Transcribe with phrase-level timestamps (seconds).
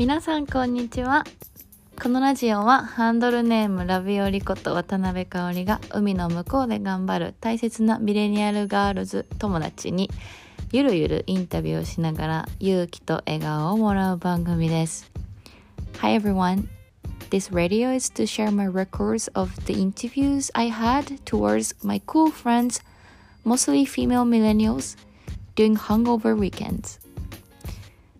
[0.00, 1.26] 皆さんこんにちは
[2.02, 10.08] このラジオはハンドルネームラビオリこと渡辺香織が海の向こうで頑張る大切なミレニアルガールズ友達に
[10.72, 15.12] ゆるゆるインタビューをしながら勇気と笑顔をもらう番組です
[15.98, 16.66] Hi everyone
[17.28, 22.30] This radio is to share my records of the interviews I had towards my cool
[22.30, 22.80] friends,
[23.44, 24.96] mostly female millennials,
[25.54, 26.99] during hungover weekends.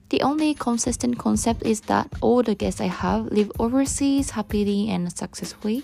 [0.09, 5.11] The only consistent concept is that all the guests I have live overseas happily and
[5.11, 5.83] successfully.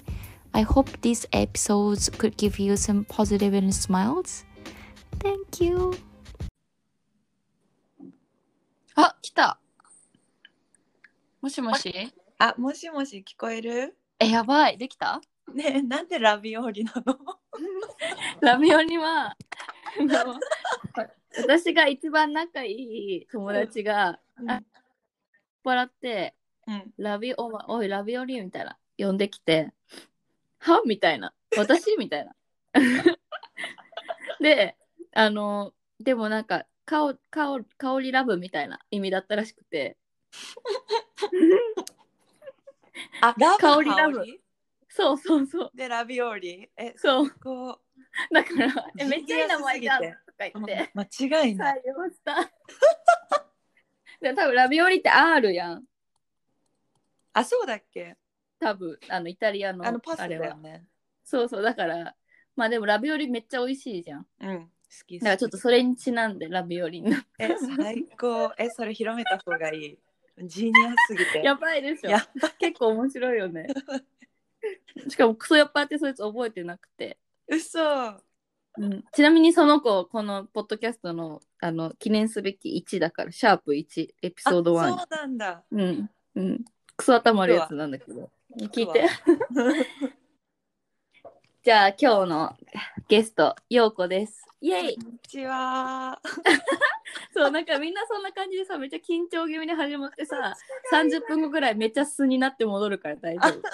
[0.54, 4.46] I hope these episodes could give you some positive and smiles.
[5.20, 5.98] Thank you.
[8.96, 9.60] あ、来た。
[11.42, 14.78] もしもしあ、もしもし聞こえるえ、やばい。
[14.78, 15.22] できた
[15.54, 17.18] ねえ、なんでラビオリなの
[18.42, 19.36] ラビオリは、あ
[20.04, 20.40] の
[21.39, 24.51] 私が一番仲いい友達が、うん。
[24.51, 24.63] あ
[25.65, 26.35] 笑って、
[26.67, 26.93] うん。
[26.99, 29.73] ラビオ、おい、ラビオリみたいな、呼んできて、
[30.59, 30.83] は？
[30.87, 31.97] みたいな、私？
[31.97, 32.35] みたいな。
[34.41, 34.77] で、
[35.13, 39.97] あの、でもなんか、かお、かお、香りラブみたいな意味だったらしくて、
[43.21, 43.59] あ、 ラブ。
[43.59, 44.25] 香りラブ
[44.89, 46.71] そうそうそう、で、ラビオリ？
[46.77, 47.81] え、そう、こ。
[48.33, 50.03] だから、えう、めっちゃいい名前じゃん
[50.37, 51.03] か言って、間
[51.45, 51.79] 違いない。
[51.79, 52.35] 採用した。
[54.21, 55.85] で多分ラビオリって R やん。
[57.33, 58.17] あ、そうだっけ？
[58.59, 60.47] 多分あのイタリアのあのパスだれは。
[60.49, 60.87] よね。
[61.25, 62.17] そうそうだから
[62.55, 64.27] まあでもラビオリめっちゃ美味しいじゃん。
[64.41, 64.67] うん。
[64.67, 64.71] 好
[65.07, 68.55] きだからちょっとそれにちなんでラビオリになっえ、最高。
[68.57, 69.99] え、それ広めた方がいい。
[70.45, 71.43] ジニアすぎて。
[71.43, 72.21] やばいでしょや
[72.59, 73.67] 結構面白いよね。
[75.09, 77.81] しかもクソ酔っ払ってそいつ覚えてなくて、嘘。
[78.79, 85.63] うん、ちなみにその子このポッドキャストのあの記念すべき1だからシャープ1エピあ、ソード1そうなんだ。
[85.71, 86.65] うんうん。
[86.97, 88.31] クソ頭あるやつなんだけど。
[88.59, 89.09] 聞いて。
[91.63, 92.57] じゃあ今日の
[93.09, 94.47] ゲストようこです。
[94.61, 94.97] イエイ。
[94.97, 96.21] こんにちは。
[97.35, 100.57] そうなんかみんなそんな感じでさめっちゃ緊張気味に始まってさ
[100.93, 103.63] 30分後ぐらいめっちゃ素になって戻るから大丈夫。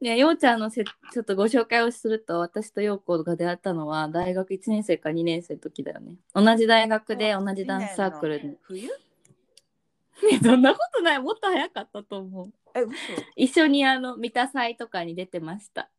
[0.00, 6.14] ねようちゃんのせちょっとご紹介をすると私とようこが出会ったのは大学1年生か2年生の時だよね。
[6.34, 8.56] 同じ大学で同じダンスサークルに。
[8.62, 8.88] 冬？
[10.30, 12.52] ねそんなことないもっと早かったと思う。
[12.74, 12.94] え、嘘
[13.36, 15.90] 一緒にあの三田祭とかに出てました。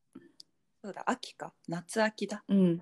[0.84, 1.54] そうだ、秋か。
[1.68, 2.44] 夏秋だ。
[2.48, 2.82] うん。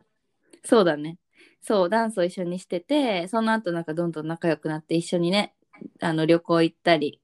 [0.64, 1.18] そうだね。
[1.62, 5.54] そう、ダンスを一緒にしてて、その後なんかどんどん仲良くなって一緒にね、
[6.00, 7.20] あの旅行行ったり、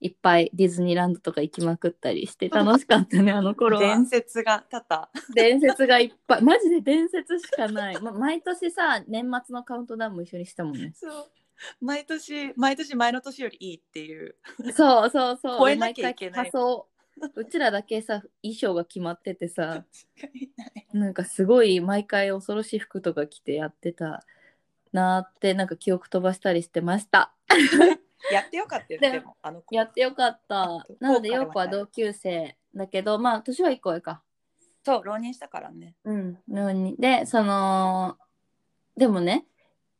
[0.00, 4.06] いっぱいディズニーランドとか行きまくったりして楽しかったね、 あの頃は伝。
[4.06, 5.08] 説が多々。
[5.34, 6.42] 伝説がいっぱい。
[6.42, 8.00] マジで伝説しかない。
[8.00, 10.92] ま、毎年さ、年末のカウントダウンも一緒にしたもんね。
[10.94, 11.30] そう。
[11.80, 14.36] 毎年、毎年前の年よりいいっていう。
[14.72, 15.58] そうそうそう。
[15.58, 16.86] 超えなきゃいけない仮装。
[17.34, 19.84] うちらだけさ、衣装が決まっててさ。
[20.92, 24.24] なんかすごい毎回恐ろしい服とか着てやってた
[24.92, 27.34] なーってなんか記憶飛ばしたりしてました。
[28.32, 29.36] やってよかったよ、ででも。
[29.42, 30.86] あの子やってよかったあ。
[31.00, 34.22] なので陽子は同級生だけどまあ年は1個上か。
[34.84, 35.94] そう、浪人したからね。
[36.04, 36.38] うん。
[36.48, 38.16] のにでその
[38.96, 39.46] でもね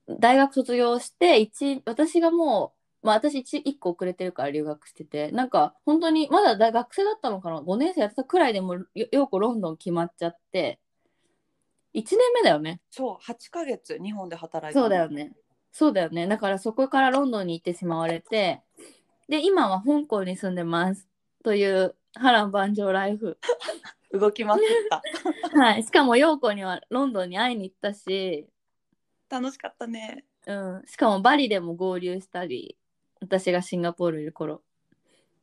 [0.08, 10.80] 大学卒業して一私がもうまあ私 1, 一個遅れてるから留学しててなんか本当にまだ大学生だったのかな？5年生やってたくらいでもよ陽子ロンドン決まっちゃって
[11.94, 12.80] 1年目だよね。
[12.90, 15.08] そう、8ヶ月日本で働いてそうだよ。
[15.08, 15.32] ね。
[15.78, 16.26] そうだよね。
[16.26, 18.62] だからそこからロンドンに行ってしまわれて、
[19.28, 21.06] で、今は香港に住んでます。
[21.44, 23.38] という波乱万丈ライフ。
[24.12, 25.00] 動きまくった。
[25.56, 25.84] はい。
[25.84, 28.48] しかも、陽子にはロンドンに会いに行ったし、
[29.30, 30.24] 楽しかったね。
[30.48, 30.82] うん。
[30.84, 32.76] しかもバリでも合流したり、
[33.20, 34.64] 私がシンガポールいる頃。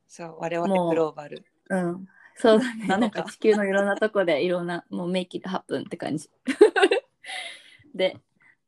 [0.10, 1.46] そう、我々もうグローバル。
[1.70, 2.06] うん。
[2.36, 2.88] そうだね。
[2.92, 6.30] なんか地球のいろんなとこでいろんな、もうメイキでハプンって感じ。
[7.96, 8.20] で、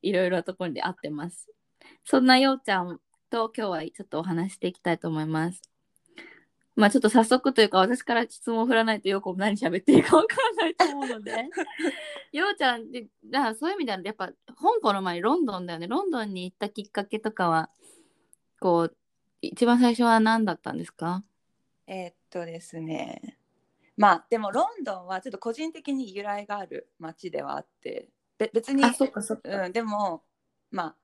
[0.02, 1.50] いろいろなところで会ってます。
[2.10, 5.62] そんなようちゃんと今日はちょっとお話していきたいと思います。
[6.74, 11.50] まあちょっと早速というか私から質問を振らないとよく何喋っていいかわからないと思うので。
[12.32, 14.34] ようちゃんでだからそういう意味ではやっぱ香
[14.82, 15.88] 港の前にロンドンだよね。
[15.90, 17.70] ロンドンに行ったきっかけとかは
[18.62, 18.98] こう
[19.42, 21.26] 一番最初は何だったんですか？
[21.88, 23.38] えーっとですね。
[23.98, 30.24] まあ、でもロンドンはちょっと個人的に由来がある街ではあって、べ別に、あそっかそっか、うん、でも、
[30.70, 30.96] まあ、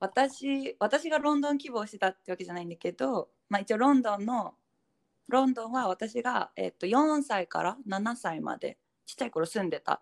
[0.00, 4.54] 私私がロンドン希望してたってわけじゃないんだけど、まあ、一応ロンドンの
[5.28, 10.00] ロンドンは私が、えっと4歳から7歳までちっちゃい頃住んでた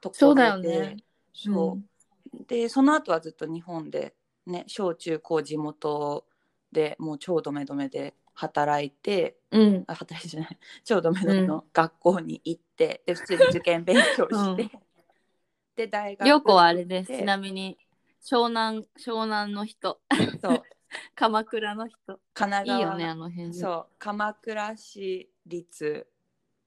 [0.00, 0.18] ところで。
[0.18, 0.96] そうだよね。
[1.32, 2.44] そう。
[2.46, 4.14] でその後はずっと日本で
[4.46, 6.24] ね小中高地元
[6.70, 9.84] でもう超ドメドメで働いてうん。
[9.86, 10.58] あ働いてじゃない。
[10.84, 14.70] 超ドメドメの学校に行って、で普通に受験勉強して、うん。
[15.76, 17.78] で大学陽子はあれですでちなみに
[18.22, 20.00] 湘南湘南の人。
[20.42, 20.62] そう。
[21.14, 21.96] 鎌倉の人。
[22.34, 23.54] 神奈川いいよねあの辺。
[23.54, 23.94] そう。
[23.98, 26.06] 鎌倉市立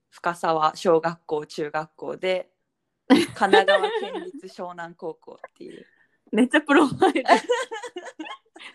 [0.10, 2.52] 深沢小学校中学校で
[3.08, 5.86] 神奈川県立湘南高校っていう。
[6.32, 7.24] めっちゃプロファイル。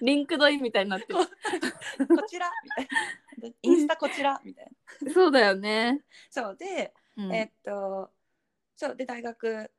[0.02, 1.14] LinkedIn みたいになってる。
[1.16, 1.24] こ
[2.28, 2.50] ちら？
[2.62, 2.88] みたい
[3.40, 3.48] な。
[3.48, 4.40] でインスタこちら？
[4.44, 4.70] みたい
[5.00, 5.12] な。
[5.12, 6.56] そうだよね、そう。
[6.56, 7.34] で、うん。
[7.34, 8.10] えっと
[8.76, 8.96] そう。
[8.96, 9.72] で大学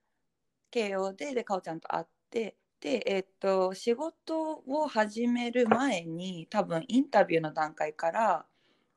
[0.71, 8.45] 慶応ででかおちゃんと会ってでえっと仕事を始める前に多分インタビューの段階から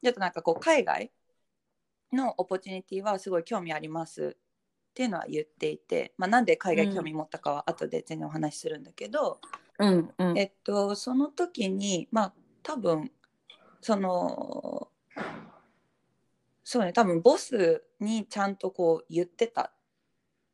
[0.03, 1.11] ちょっとなんかこう海外
[2.13, 9.41] のオポチュニティはすごい興味ありますっていうのは言っていて、まあ、なんで海外興味持ったかは後で全然お話しするんだけど、
[9.79, 10.39] うんうん。
[10.39, 12.33] えっとその時にまあ
[12.63, 13.11] 多分
[13.81, 14.89] その
[16.63, 19.73] そうね多分ボスにちゃんとこう言ってた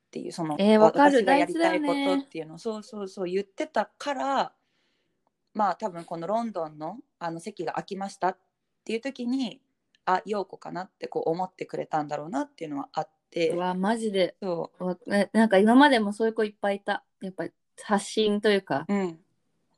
[0.09, 1.19] っていうその、えーわかる。
[1.19, 2.55] 私がやりたいことっていうの。
[2.55, 4.53] をそうそうそう言ってたから
[5.53, 8.39] まあ多分このロンドンのあの席が空きましたっ
[8.85, 9.61] ていう時に
[10.07, 13.51] あ陽子かなってこう思ってくれたんだろうなっていうのはあって。
[13.51, 14.35] うわマジで。
[14.41, 17.05] そわえなんか今までもそういう子いっぱいいた。
[17.21, 17.53] やっぱり
[17.83, 19.19] 発信というかう、うん、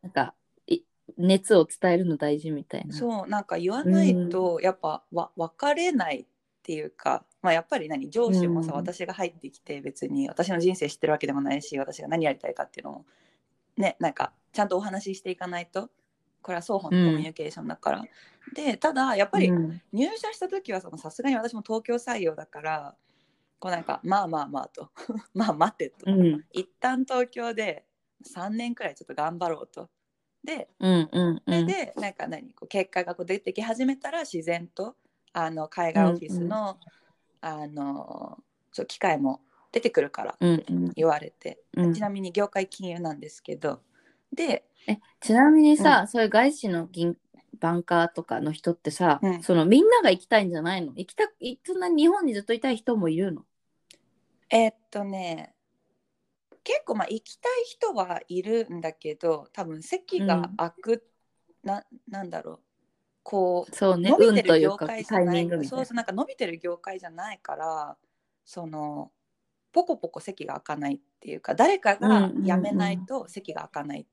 [0.02, 0.34] なんか
[0.68, 0.82] い
[1.18, 2.94] 熱を伝えるの大事みたいな。
[2.94, 6.26] そうなんか言わないとやっぱわ別れないっ
[6.62, 8.76] ていうか、まあ、やっぱり何上司もさ、うん。
[8.78, 13.04] 私が入ってきて別に私の人生知ってるわけでもないし私が何やりたいかっていうのも
[13.76, 15.90] ねなんかちゃんとお話ししていかないと
[16.42, 18.04] これは双方のコミュニケーションだから、
[18.54, 19.80] でただやっぱりうん。
[19.92, 22.94] 入社した時はさすがに私も東京採用だから
[23.58, 24.90] こうなんかまあまあまあと
[25.34, 26.44] まあ待ってと、うん。
[26.52, 27.84] 一旦東京で
[28.24, 29.90] 3年くらいちょっと頑張ろうと。
[30.42, 31.66] でうんうんうん。
[31.66, 34.96] でなんか何こう結果がこう出てき始めたら自然と
[35.32, 36.78] あの海外オフィスの,、
[37.40, 38.38] あの
[38.72, 39.40] そう機会も
[39.72, 40.92] 出てくるからうんうん。
[40.94, 41.94] 言われて、うん。
[41.94, 43.80] ちなみに業界金融なんですけど。
[44.32, 47.16] でえちなみにさ、そういう外資の銀
[47.58, 49.42] バンカーとかの人ってさ、うん。
[49.42, 50.92] そのみんなが行きたいんじゃないの？
[50.94, 53.44] 行きたいそんな日本にずっといたい人もいるの？
[54.50, 55.54] えーっとね
[56.62, 61.06] 結構まあ行きたい人はいるんだけど多分席が空く、
[61.64, 62.60] ななんだろう
[63.30, 65.62] こうそうね伸びてる業界じゃないいうな。
[65.62, 67.96] そそうなんか伸びてる業界じゃないから
[68.44, 69.12] その
[69.70, 74.06] ポコポコ席が開かないっていうか誰かが辞めないと席が開かない、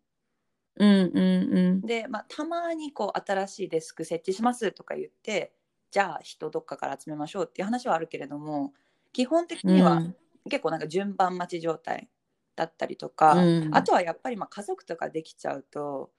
[0.75, 1.81] うんうんうん。
[1.81, 5.51] で、まあ、たまにこう新しいデスク設置しますとか言って
[5.89, 8.73] じゃあ人どっかから集めましょうっていう話はあるけれども
[9.13, 10.15] 基本的にはうん。
[10.47, 12.07] 結構なんか順番待ち状態
[12.55, 13.69] だったりとか、うん。
[13.71, 16.11] あとはやっぱりまあ家族とかできちゃうと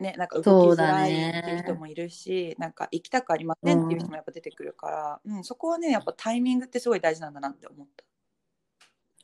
[0.00, 1.40] ねなんか動きづそうだらいね。
[1.42, 8.04] っていう人もいるし、なんか行きたくありませんっていう人もやっぱ出てくるから、うんそこはねやっぱタイミングってすごい大事なんだなって思った。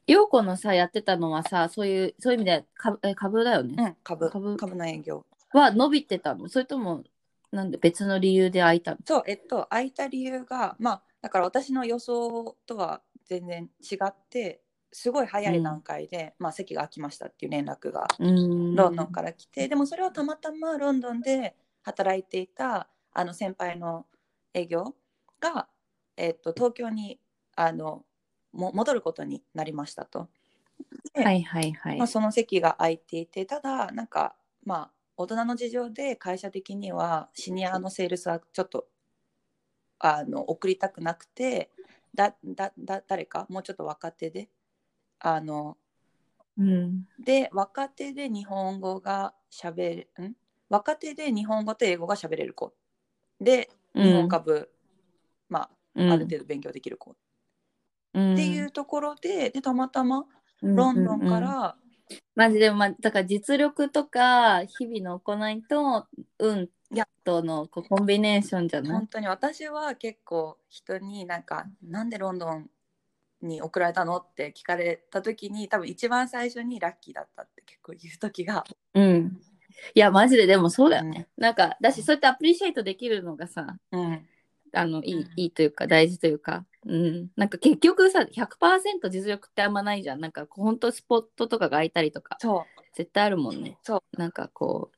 [0.06, 4.30] 陽子のさやってたのはさそういうそういう意味で株え株だよね、うん、株。
[4.30, 4.56] 株。
[4.56, 5.24] 株の営業。
[5.52, 6.48] は伸びてたの？
[6.48, 7.04] それとも
[7.52, 8.98] なんで別の理由で空いたの？
[9.04, 14.61] そうえっと空いた理由がまあだから私の予想とは全然違って
[14.92, 18.76] すごい早い段階で、まあ、席が空きましたっていう連絡がうん。
[18.76, 24.06] ロンドンから来て、でもそれはたまたまロンドンで働いていたあの先輩の
[24.54, 24.94] 営業
[25.40, 25.66] が、
[26.16, 27.18] えっと東京に
[27.56, 28.04] あの
[28.52, 30.28] も戻ることになりましたと。
[31.14, 34.34] ではいはいはい、まあ、その席が空いていてただなんか
[34.64, 38.86] まあ大人の事情で会社的にはシニアのセールスはちょっと
[39.98, 41.70] あの送りたくなくて
[42.14, 44.48] だだだ誰かもうちょっと若手で
[45.24, 45.76] あの
[46.58, 47.06] うん。
[47.18, 50.34] で若手で日本語がしゃべるん？
[50.68, 52.74] 若手で日本語と英語がしゃべれる子。
[53.40, 54.68] で日本株、
[55.48, 57.14] まあ、ある程度勉強できる子、っ
[58.14, 60.24] っていうところででたまたま
[60.60, 61.76] ロンドンか、ら、
[62.34, 66.06] マジでまあだから実力とか日々の行いと
[66.38, 66.68] 運
[67.24, 68.92] とのこうコンビネーションじゃない？
[68.92, 72.68] 本当に私は結構人になんかなんでロンドン
[73.42, 79.38] に送られたのって聞かれた時に多分一番最初にラッキーだったって結構言う時がうん。
[79.94, 84.26] いやマジででもそうだよね、なんかだしそうやってアプリシエイトできるのがさうん。
[84.74, 90.20] あのいいいいというか大事というか、うん、なんか結局さ100%実力ってあんまないじゃん。
[90.20, 92.36] なんかほんとスポットとかが空いたりとか。
[92.40, 92.82] そう。
[92.94, 93.76] 絶対あるもんね。
[93.82, 94.90] そなんかこ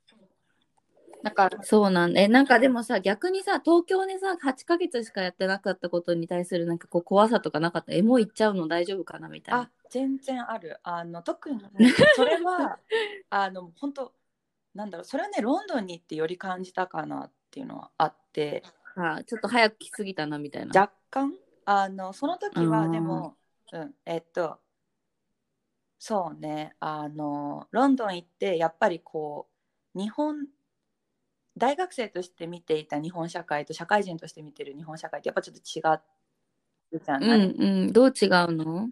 [1.25, 7.93] だからうそうなんえなんかでもさ逆にさ東京でさ8ヶ月しかやってなかったことに対するなんかこう怖さとかなかった？
[7.93, 9.61] えもう行っちゃうの大丈夫かなみたいな。
[9.63, 10.79] あ全然ある。
[10.83, 11.61] あの特に
[12.17, 12.79] それは
[13.31, 14.13] あの本当
[14.75, 18.63] なんだろうそれはねロンドンに行ってより感じたかなっていうのはあって。
[18.97, 20.81] あちょっと早く来すぎたなみたいな。
[20.81, 21.33] 若干？
[21.65, 23.37] あのその時はうんでも
[23.73, 24.59] うんえっと
[25.99, 29.49] そうねあのロンドン行ってやっぱりこ
[29.95, 30.47] う日本
[31.57, 35.81] 大学生として見ていた日本社会と社会人として見てる日本社会ってやっぱちょっと違
[36.99, 37.93] うじゃうない、んうん。
[37.93, 38.91] どう違うの？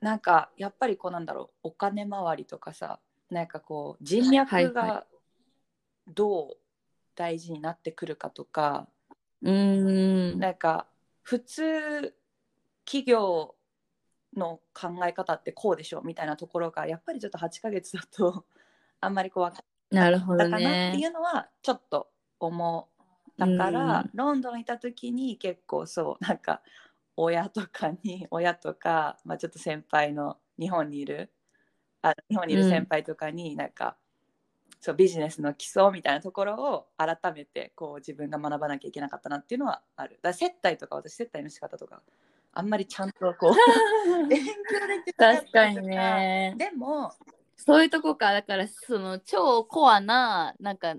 [0.00, 5.06] なんかやっぱりこうなんだろうお金回りとかさなんかこう人脈はいはが
[6.06, 6.56] どう
[7.14, 8.88] 大事になってくるかとか、
[9.42, 10.38] うーん。
[10.38, 10.86] なんか
[11.22, 12.14] 普通
[12.84, 13.54] 企業
[14.36, 18.44] の考え方ってこうでしょみたいなところがやっぱりちょっと8ヶ月だと
[19.00, 20.98] あんまりこう分かなるほどったかなってね。
[20.98, 22.08] いうのはちょっと
[22.40, 26.62] 思ったから、うんロンドンいた時に結構そうなんか
[27.16, 31.30] 親とかに 親とか、まあ、ちょっと先輩の日本にいる
[32.02, 33.96] あ日本にいる先輩とかになんか、
[34.78, 40.18] そうビジネスの基礎みたいなところを改めてこう自分が学ばなきゃいけなかったなっていうのはある。
[40.20, 42.02] だ接待とか私接待の仕方とか
[42.52, 43.54] あんまりちゃんとこう
[44.28, 46.54] 勉強できた確かにね。
[46.58, 47.14] でも
[47.56, 48.32] そういうとこか。
[48.32, 50.94] だから、その超コアな、なんか、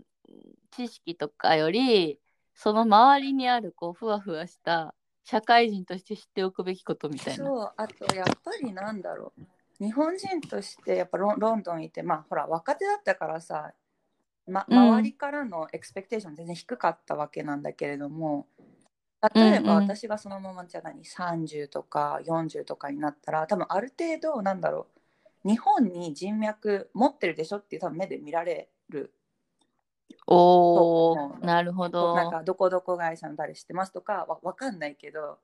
[0.71, 2.19] 知識とかより、
[2.53, 4.95] その周りにある、こう、ふわふわした、
[5.25, 7.45] 社会人として知っておくべきことみたいな。
[7.45, 13.73] そうあとやっぱりなんだろう日本人としてやっぱロンロンドンいてまあほら若手だったからさ、
[14.47, 18.47] ま、うん周りからのエクスペクテーション全然低かったわけなんだけれども
[19.33, 24.94] 例えばうんうん私がそのままじゃあ何30とか40とかになったら多分ある程度なんだろう
[25.45, 29.13] 日本に人脈持ってるでしょっていう多分目で見られる
[30.27, 32.15] おそうー、なるほど。
[32.15, 35.37] なんかどこどこ会社の誰知ってますとかわわかんないけど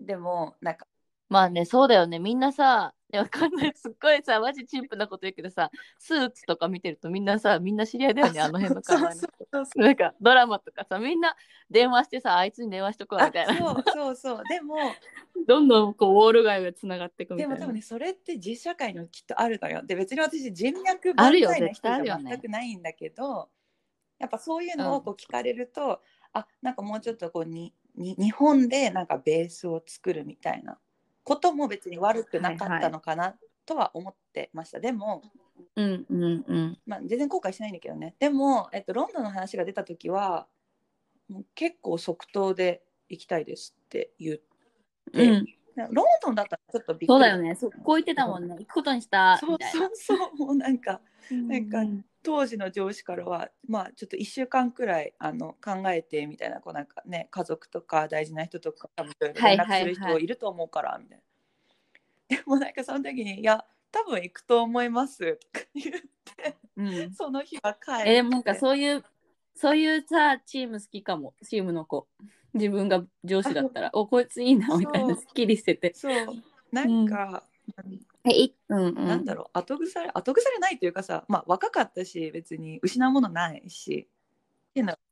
[0.00, 0.86] でもなんか
[1.28, 2.18] まあね、そうだよね。
[2.18, 3.72] みんなさ、いやわかんない。
[3.74, 9.20] すっごいさ、マジチンプなこと言うけどさ、スーツとか見てるとみんなさ、みんな知り合いだよね、あの辺の会話に。
[9.76, 11.34] なんかドラマとかさ、みんな
[11.70, 13.52] 電話してさ、あいつに電話しとこうみたいな。
[13.54, 14.44] あそうそうそう。
[14.44, 14.76] でも
[15.46, 17.54] どんどんこうウォール街がつながっていくみたいな。
[17.54, 19.82] でも多分ねそれって実社会にもきっとあるのよ。
[19.82, 23.48] で別に私人脈あるよ万歳な絶対あ人じゃ全くないんだけど、
[24.18, 26.02] やっぱそういうのをこう聞かれると、
[26.34, 30.78] あなんかもうちょっとこうにに日本でなんかベースを作るみたいな
[31.28, 33.34] ことも別に悪くなかったのかな
[33.66, 35.22] とは思ってました、でも、
[35.76, 36.78] うんうんうん。
[36.86, 40.46] まあ、全然後悔しないんだけどねでも、えっと、ロンドンの話が出た時は
[41.28, 44.42] もう結構即答で行きたいですって言って、
[45.12, 45.46] うん、
[45.92, 47.54] ロンドンだったらちょっとびっくりそうだよね。
[47.54, 48.56] そこう言ってたもんね。
[48.58, 49.80] 行くことにしたそうみたいな。
[49.80, 61.24] そうそうもうなんかなんかうん当時の上司からはまあちょっと1週間くらいあの考えてみたいなこうなんかね家族とか大事な人とか多分連絡する人いると思うからみたいな。
[62.36, 68.10] でもなんかその時に「いや多分行くと思います」とか言ってうん、その日は帰って。
[68.10, 69.04] えでもなんかそういう
[69.54, 71.34] そういうさチーム好きかも。
[71.44, 72.06] チームの子。
[72.54, 75.16] 自分が上司だったら おこいついいなみたいな。
[75.16, 75.92] すっきりしてて。
[75.94, 76.26] そう。
[76.70, 77.42] なんか、
[77.76, 77.98] え
[78.30, 78.54] い。
[78.68, 78.94] うんうん。
[78.94, 79.58] なんだろう。
[79.58, 84.08] 後腐れ後腐れないというかさまあ若かったし別に失うものないし。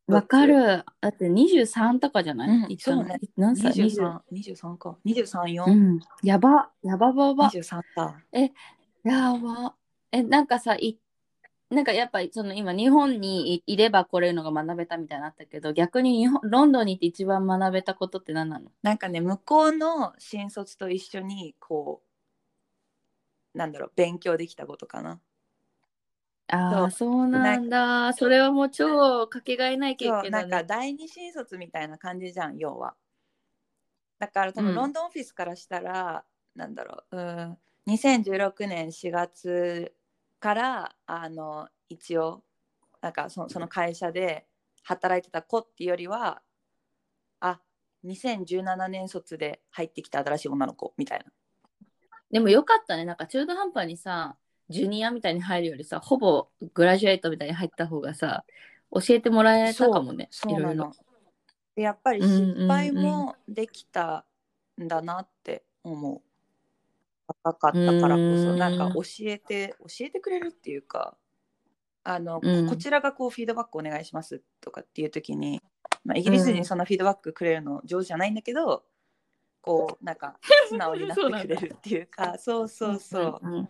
[0.07, 0.85] わかる。
[1.01, 3.19] だって23とかじゃない、うんそうね。
[3.37, 4.97] 何歳？23 23か。
[5.05, 6.01] 234、うん。
[6.23, 6.71] やば。
[6.83, 7.51] やばばば。
[7.51, 8.15] 23だ
[9.03, 9.75] やば。
[10.13, 10.99] えなんかさい
[11.69, 18.71] なんかやっぱりその今日本にいいればこれのが学べたみたいになったけど逆に日本ロンドンに行って一番学べたことって何なの？
[18.83, 22.06] なんかね向こうの新卒と一緒にこう
[23.57, 25.21] なんだろう勉強できたことかな。
[26.49, 32.95] ああそうなんだそれはもう超かけがえない経験だねなんか第二新卒みたいな感じじゃん要は。
[34.21, 37.59] だから多分うんロンドンオフィスからしたら、なんだろううん
[37.89, 39.93] 2016年4月
[40.39, 42.45] からあの一応
[43.01, 44.47] なんかそのその会社で
[44.85, 46.43] 働いてた子っていうよりは
[47.41, 47.61] あ
[48.05, 51.25] 2017年卒で入ってきた新しい女の子みたいな。
[52.31, 53.05] でもよかったね。
[53.05, 54.37] なんか中途半端にさ
[54.69, 58.45] ジュニアみたいに入るよりさほぼグラジュエイトみたいに入った方がさ
[58.93, 60.29] 教えてもらえたかもね。
[60.31, 60.93] そうなの。
[61.75, 64.25] でやっぱり失敗もできた
[64.81, 66.21] んだなって思う。
[67.29, 68.59] 若かったからこうそん。
[68.59, 71.17] なんか教えて教えてくれるっていうか
[72.03, 72.67] あの、うん。
[72.69, 75.61] こちらがこうフィードバックお願いしますとかっていう時に、
[76.05, 78.85] まあ、イギリス人そんなフィードバックくれるの上手じゃないんだけど、
[79.67, 83.41] こうなんか 素直になってくれるっていうかそうそうそう。
[83.43, 83.49] う。
[83.49, 83.69] んうん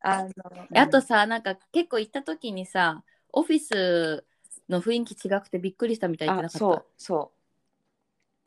[0.00, 0.30] あの
[0.74, 4.24] あとさなんか結構行った時にさオフィス
[4.68, 7.32] の雰囲気違くてびっくりしたみたいなそうそ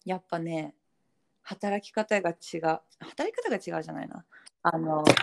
[0.05, 0.09] う。
[0.09, 0.75] やっぱね
[1.41, 2.79] 働き方が違う。
[2.99, 4.23] 働き方が違うじゃないな
[4.61, 5.13] あのた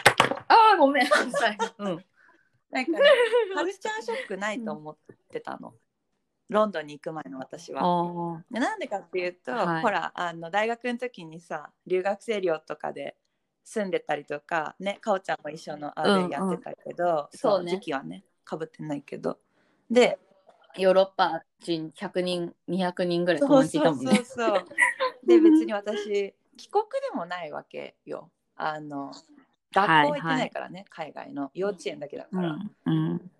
[0.49, 1.59] ああごめん、はい。
[1.79, 2.05] うん、
[2.71, 3.00] なんかね
[3.55, 4.97] カルチャーショックないと思っ
[5.31, 5.75] てたの。
[6.49, 7.83] ロンドンに行く前の私は。
[8.50, 9.83] なんでかっていうと、はい。
[9.83, 13.17] ほらあの大学の時にさ留学生寮とかで
[13.65, 16.31] 住んでたりとかねかおちゃんも一緒のあうんうん。
[16.31, 17.73] れやってたけど、そうね。
[17.73, 19.38] 時期はねかぶってないけど。
[19.91, 20.19] で
[20.79, 24.05] ヨーロッパ人100人200人ぐらいそう友達いそうそう。
[24.05, 24.25] たもんね。
[24.25, 24.65] そう
[25.26, 28.31] で 別に私帰国でもないわけよ。
[28.57, 29.12] あの
[29.73, 31.50] 学校行ってないからね、海外の。
[31.53, 33.31] 幼稚園だけだから、うんうん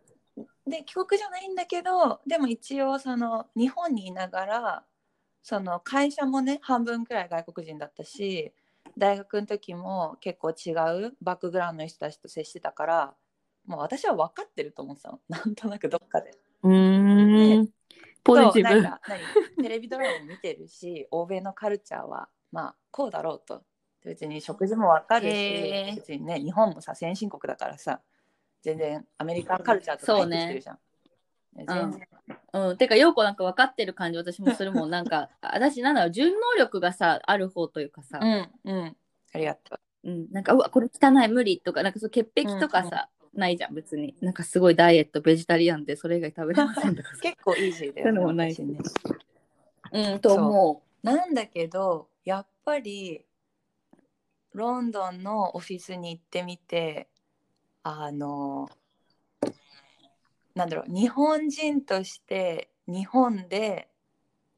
[0.67, 4.85] で帰国じゃないんだけどでも一応その日本にいながら
[5.43, 8.53] その会社もね半分くらい外国人だったし
[8.99, 10.73] 大学の時も結構違
[11.07, 13.15] うバックグラウンドの人たちと接してたから
[13.67, 15.21] もう私は分かってると思ってたの。
[15.29, 16.31] なんとなくどっかで。
[16.63, 17.69] うーん。
[18.23, 18.75] ポジティブ。
[18.75, 19.21] そうなんか何？
[19.63, 23.63] テレビドラマも見てるし欧米のカルチャーはまあこうだろうと。
[24.05, 28.01] 別に食事も分かるし、別にね日本もさ先進国だからさ
[28.67, 30.79] 全然アメリカンカルチャーとか入ってきてるじゃん。
[31.57, 32.09] 全然。
[32.53, 34.19] うん、てか陽子なんか分かってる感じ。
[34.19, 36.11] 私もするもんなんか私なんだろう。
[36.11, 38.97] 順能力がさある方というかさ、うんうん。
[39.33, 40.11] ありがとう。
[40.11, 40.33] うん。
[40.33, 41.85] なんかうわこれ汚い無理とか。
[41.85, 44.17] なんかそう潔癖とかさ、ないじゃん別に。
[44.21, 47.19] なんかすごいダイエットベジタリアンでそれ以外食べれませんとかさ。
[47.23, 48.79] 結構イージーだよもない私ね。
[49.93, 53.25] うんと思なんだけどやっぱり
[54.53, 57.09] ロンドンのオフィスに行ってみて
[57.89, 58.69] あの
[60.57, 63.89] なんだろう日本人として日本で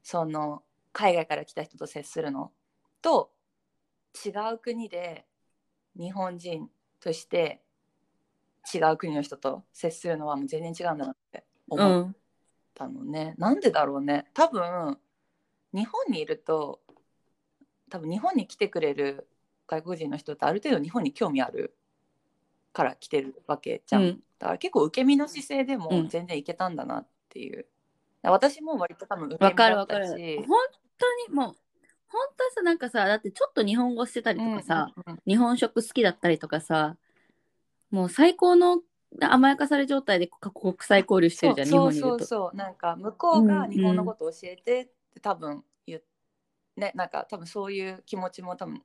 [0.01, 2.51] その海外から来た人と接するの
[3.03, 3.29] と
[4.25, 5.27] 違う国で
[5.95, 6.69] 日本人
[6.99, 7.61] として
[8.73, 12.11] 違う国の人と接するのはもう全然違うんだなって、思っ、
[12.73, 14.25] たのね、なんでだろうね。
[14.33, 14.97] 多分
[15.71, 16.81] 日本にいると
[17.91, 19.27] 多分日本に来てくれる
[19.67, 21.75] 外国人の人ってある程度日本に興味ある
[22.79, 24.23] から来てるわけじゃん、うん。
[24.39, 26.07] だから結構受け身の姿勢でもうん。
[26.07, 27.65] 全然いけたんだなっていう、
[28.23, 30.09] 私も割と多分受けわ身だっかるわかる。
[30.09, 30.47] たし本
[30.97, 31.55] 当にもう
[32.07, 36.95] 本当はさなんかさだってちょっと日本語してたりとかさ、うんうんうん日本食好きだったりとかさ
[37.91, 38.79] もう最高の
[39.19, 42.19] 甘やかされ状態で国国際交流してるじゃん日本にいると。
[42.19, 46.03] そうそうなんか向こうが日本のことを教えてって多分言う
[46.79, 48.81] ねなんか多分そういう気持ちも多分ち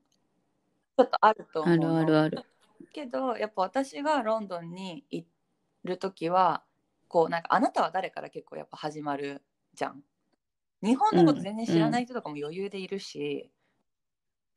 [0.99, 2.45] ょっとあると思うあのるあるある
[2.93, 5.25] けどやっぱ私がロンドンにい
[5.85, 6.63] る時は
[7.09, 9.43] こうなんかあなたは誰から結構やっぱ始まる
[9.75, 10.03] じゃん。
[10.83, 13.51] 日本のこと全然知らない人とかも余裕でいるし、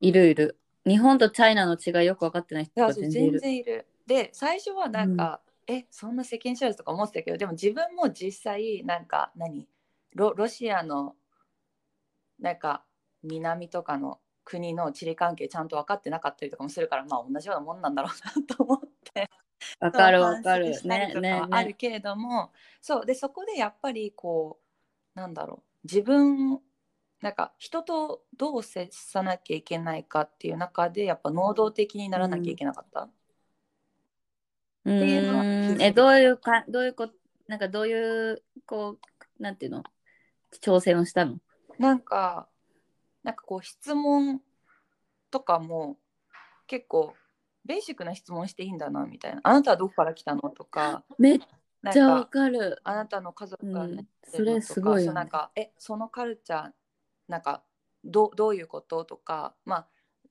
[0.02, 0.60] いるいる。
[0.86, 3.40] 日本とチャイナの違いよく分かってない人全全然いる。
[3.40, 3.88] 然いる。
[4.06, 9.68] で最初はなんか、えそんな世間知らずとか思ってたけどでも自分も実際なんか何？
[10.16, 11.16] ロロシアの
[12.40, 12.84] なんか
[13.24, 18.80] 南とかの国の地理関係ちゃんと分かってなかったりとかもするからまあ同じようなもんなんだろうなと思っ
[19.14, 19.30] て。
[19.80, 21.42] わかるそうわかるねね。
[21.52, 24.60] あるねけれども、そうでそこでやっぱりこ
[25.16, 26.60] うなんだろう自分
[27.22, 33.10] なんか人とどう接さなきゃいけないかっていう中でやっぱ能動的にならなきゃいけなかった。
[34.86, 35.44] うっていうのは
[35.80, 37.10] えどういうかどういうこ
[37.48, 38.98] なんかどういうこ
[39.40, 39.84] うなんていうの？
[40.62, 41.40] 挑戦をしたの？
[41.80, 42.48] なんか
[43.28, 44.40] なんかこう質問
[45.32, 45.98] とかも
[46.66, 47.14] 結構
[47.66, 51.04] ベーシックな質問していいんだなみたいな「あなたはどこから来たの?」とか。
[51.18, 51.40] めっ
[51.92, 55.16] ちゃわかかる「あなたの家族がうんねそれすごいよね。
[55.16, 56.72] なんかえそのカルチャー
[57.28, 57.66] なんか
[58.06, 59.54] どうどういうこととか。
[59.66, 59.88] まあ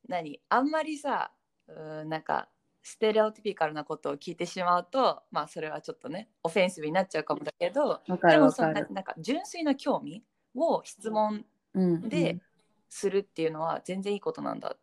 [0.08, 1.32] 何あんまりさ
[1.66, 2.48] うーんなんか
[2.82, 12.40] ステレオティピカルなことを聞いてしまうとまあそれはちょっとねオフェンシブになっちゃうかもだけどでもそのななんか純粋な興味を質問うんで、
[12.88, 14.76] するっていうのは全然いいことなんだ。
[14.76, 14.78] っ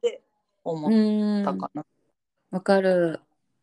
[0.00, 0.22] て
[0.64, 1.84] 思うっんたかな。
[2.50, 3.20] わかる。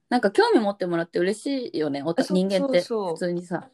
[0.09, 2.81] なんか興味持ってもらって嬉しいよね人間って。
[2.81, 3.69] 普通にさ。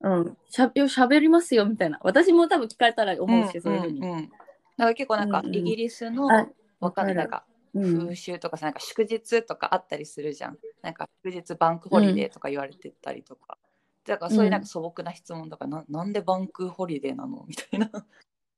[0.00, 0.36] うん。
[0.50, 1.98] しゃべしゃべりますよみたいな。
[2.02, 5.54] 私も多分聞かれたら思うし、んそういうふうに、んんだから結構なんかうんうん。
[5.54, 6.48] イギリスのあ
[6.80, 7.98] わかんないなんかうん。
[7.98, 10.58] 風習とかさなんか祝日とかあったりするじゃん。
[10.82, 13.58] なんか祝日 bank holiday とか言われてたりとか。
[14.04, 17.44] だからそういうなんか素朴な質問とか、ななんで bank holiday なの？
[17.48, 17.90] みたいな。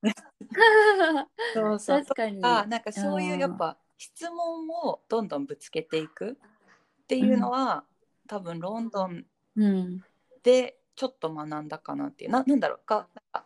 [1.53, 1.99] そうそう。
[2.01, 2.39] 確かに。
[2.43, 6.37] あなんかそういうやっぱ質問をどんどんぶつけていく
[7.03, 7.83] っていうのは、
[8.27, 10.03] 多分ロンドンうん。
[10.43, 12.31] でちょっと学んだかなっていう。
[12.31, 12.79] ななんだろう。
[12.85, 13.45] かあ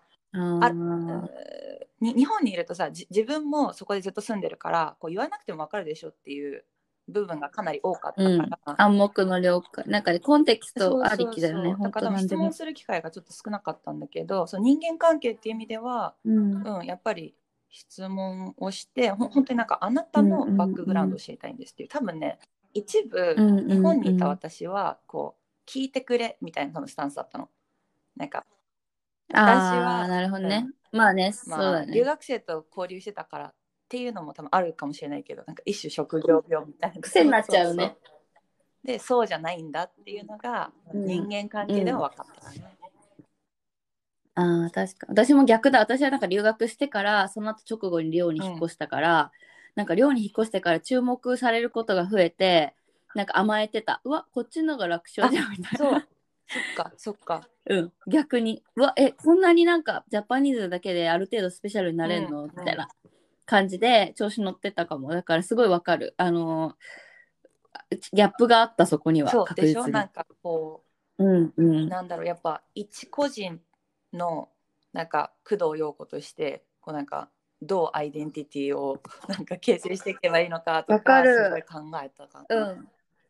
[2.02, 6.66] 日本にいるとさじ自分もそこでずっと住んでるからこう言わなくても分かるでしょっていう
[7.08, 8.38] 部分がかなり多かったうん。
[8.40, 9.86] から、暗黙の了解。
[9.88, 11.74] なんかねコンテキストありきだよね。
[11.74, 16.78] 本だから質問する機会がちょっと少なかったんだけどその人間関係っていう意味では、うん。
[16.78, 17.36] うん、やっぱり
[17.70, 21.90] 質問をしてほ本当になんかあなたのバックグラウンドを知りたいんですっていう。
[21.90, 22.40] 多分ね
[22.74, 23.70] 一部うんうんうん。
[23.70, 27.50] 日本にいた私はこう聞いてくれみたいなスタンスだったの。
[28.16, 28.46] なんか
[29.34, 31.94] あ私はあなるほどね、まあね、まあ、そうだね。
[31.96, 33.54] 留学生と交流してたから
[33.94, 37.96] っていうのも多分あるかもしれないけどなんか一種職業病みたいな癖になっちゃうね。
[38.84, 41.06] でそうじゃないんだっていうのがうん。
[41.06, 42.50] 人間関係では分かった。
[42.50, 42.76] ね、
[44.34, 45.78] ああ確か私も逆だ。
[45.78, 49.32] 私はなんか留学してからその後直後に寮に引っ越したから、
[49.76, 52.74] なんか寮に引っ越してから注目されることが増えて
[53.14, 54.02] なんか甘えてた。
[54.06, 55.78] うわこっちのが楽勝じゃんみたいな。
[55.78, 56.08] そう。
[56.48, 57.48] そっかそっか。
[57.68, 58.64] うん、逆に。
[58.76, 62.90] うわえこんなになんかジャパニーズだけである程度スペシャルになれるの、うんみたいな
[63.46, 65.12] 感じで調子乗ってたかも。
[65.12, 66.14] だからすごいわかる。
[66.18, 66.74] あのー
[68.12, 69.88] ギャップがあったそこにはそうでしょ？
[69.88, 70.84] なんかこ
[71.18, 71.90] うんううん。
[71.90, 73.60] なんだろうやっぱ一個人
[74.14, 74.50] の
[74.94, 77.30] なんか工藤陽子としてこうなんか
[77.62, 82.56] どうアイデンティティを なんか形成していけばいいのかとわかすごい考えたかな。
[82.56, 82.90] うん、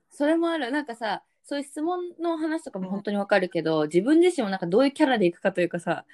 [0.10, 0.72] それもある。
[0.72, 6.06] なんかさそういう質問の話とかも本当にわかるけど、自分自身もなんかどういうキャラでいくかというかさ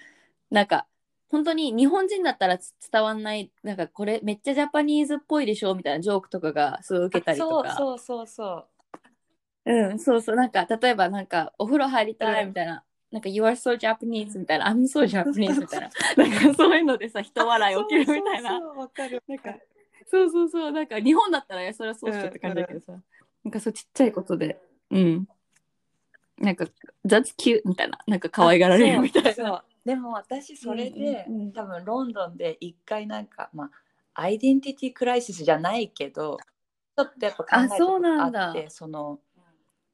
[0.50, 0.88] なんか
[1.30, 3.52] 本当に日本人だったらつ伝わんない。
[3.64, 7.76] なんかこれめっちゃジャパニーズっぽいでしょみたいなジョークとかがすごい受けたりとか。
[7.76, 8.66] そうそうそうそ
[9.66, 9.72] う。
[9.72, 10.36] うんそうそう。
[10.36, 14.72] なんか例えばなんかお風呂入りたいみたいな、なんか You are so Japanese みたいな。
[14.72, 15.90] I'm so Japanese みたいな。
[16.18, 18.50] なんかそういうのでさ人笑い起きるみたいな。
[18.58, 19.56] そうそうそうわかるなんか
[20.10, 20.72] そうそうそう。
[20.72, 22.94] なんか日本だったらそれはそうっしょって感じだけどさ、
[23.44, 24.60] なんかそうちっちゃいことで。
[24.90, 25.28] うん。
[26.40, 26.66] なんか
[27.06, 28.00] That's cute みたいな。
[28.08, 31.54] なんか可愛がられるみたいなでも私それで、うんうんうん。
[31.54, 36.38] 多分ロンドンで一回なんかまあアイデンティティクライシスじゃないけど
[36.98, 39.20] ちょっとやっぱ考えたあそうことあってその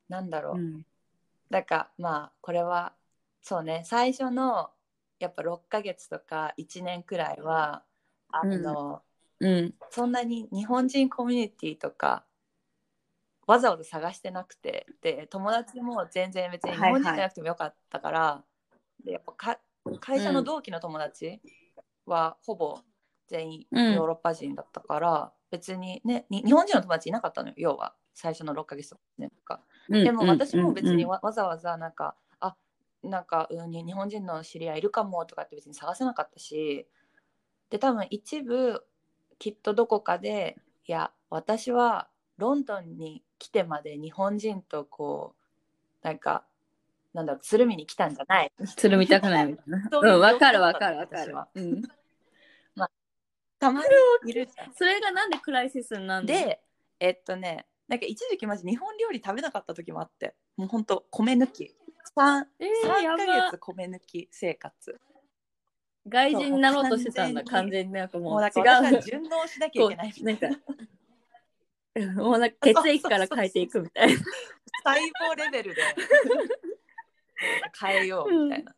[0.10, 0.86] なんだろう、うん。
[1.50, 2.94] だからまあこれは
[3.42, 4.72] そうね最初の
[5.20, 7.84] やっぱ6ヶ月とか1年くらいは
[8.32, 9.02] あの、
[9.40, 9.74] うん。
[9.92, 12.26] そんなに日本人コミュニティとか
[13.48, 18.44] わざわざ探してなくてで友達も全然別に日本人じゃなくてもよかったから、
[19.04, 19.60] でやっぱか
[20.00, 21.42] 会社の同期の友達
[22.06, 22.80] はほぼ
[23.28, 24.04] 全員ヨうん。
[24.04, 27.96] ーロッパ人だったから、別にねに日本人の友達いなかったのよ要は。
[28.18, 28.98] 最初の6ヶ月と
[29.44, 31.10] かうんでも私も別にうん。
[31.10, 32.56] わわざわざなんか、あ
[33.04, 36.88] なんか、うん、に日本人の知り合いいるかもとかって別に探せなかったし。
[37.70, 38.86] で多分一部
[39.40, 45.36] きっとどこかでいや私はロンドンに来てまで日本人とこ
[46.04, 46.46] うなんか
[47.16, 48.52] なんだろうつるみに来たんじゃない。
[48.76, 49.88] つるみたくないみたいな。
[49.90, 51.82] そうんわかるわかるわか私は、るうん、
[53.58, 53.88] たまに
[54.30, 54.74] いるじゃん。
[54.74, 56.28] それがなんでクライシスになるの？
[56.28, 56.62] で
[57.00, 60.36] えっとねなんか一時期マジ日本料理食べなかった時もあって。
[60.58, 61.74] もうほんと米抜き。
[62.18, 65.00] 3, えー、や3ばヶ月米抜き生活。
[66.08, 67.94] 外人になろうとしてたんだ完全に。
[67.94, 69.02] なんかももうう違う。
[69.02, 70.62] 順応しなきゃいけないみたい
[72.16, 74.20] もうなんか血液から変えていくみたいな。
[74.84, 75.02] 細
[75.32, 75.82] 胞レベルで
[77.80, 78.76] 変えようみたいな、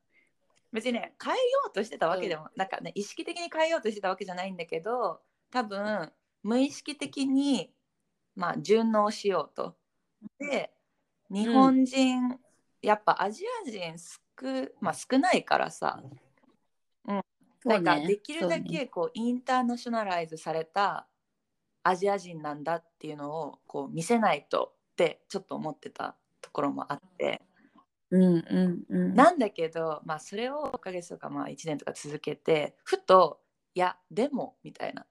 [0.72, 6.12] 別にね変えようとしてたわけでも、なんかね意識的に変えようとしてたわけじゃないんだけど多分
[6.44, 7.74] 無意識的に
[8.36, 9.78] まあ順応しようと。
[10.40, 10.74] で
[11.30, 12.40] 日本人、
[12.82, 16.02] やっぱアジア人少,、まあ、少ないからさ。
[17.66, 21.06] なんかできるだけこうインターナショナライズされた
[21.84, 27.42] アジア人なんだっていうのをこう見せないとってちょっと思ってたところもあって、
[28.12, 29.14] うんうんうん。
[29.14, 33.42] なんだけど、まあ、それを6ヶ月とかまあ1年とか続けてふと
[33.74, 35.06] いやでもみたいな。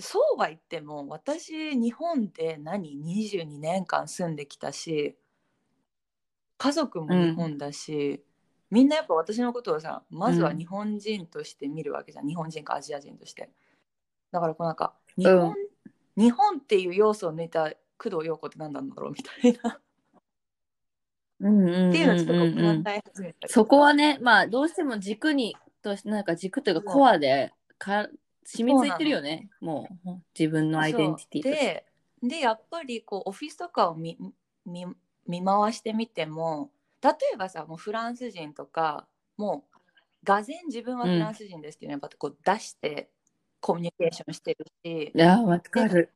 [0.00, 5.16] そうは言っても私日本で何22年間住んできたし
[6.58, 8.22] 家族も日本だし、
[8.70, 13.50] みんなやっぱ私のことをさまずは日本人として見るわけじゃん、日本人かアジア人として。
[14.32, 15.54] だからこうなんか日本,、
[16.16, 19.60] 日本っていう要素を抜いた工藤陽子って何なんだろうみたいな。
[19.60, 19.87] うんうんうんうん
[21.38, 26.82] っていうのをちょっと考え始めたりそこはねまあどうしても軸にとなんか軸という。
[26.82, 28.08] かコアでか
[28.44, 29.48] 染みついてるよね。
[29.60, 31.84] もう自分のアイデンティティで
[32.22, 34.18] でやっぱりこうオフィスとかを見
[34.66, 34.86] 見
[35.26, 36.70] 見回してみても
[37.02, 39.78] 例えばさもうフランス人とかもう
[40.24, 43.10] がぜ自分はフランス人ですっていうのをやっぱこう出して
[43.60, 46.10] コミュニケーションしてるし、いやわかる。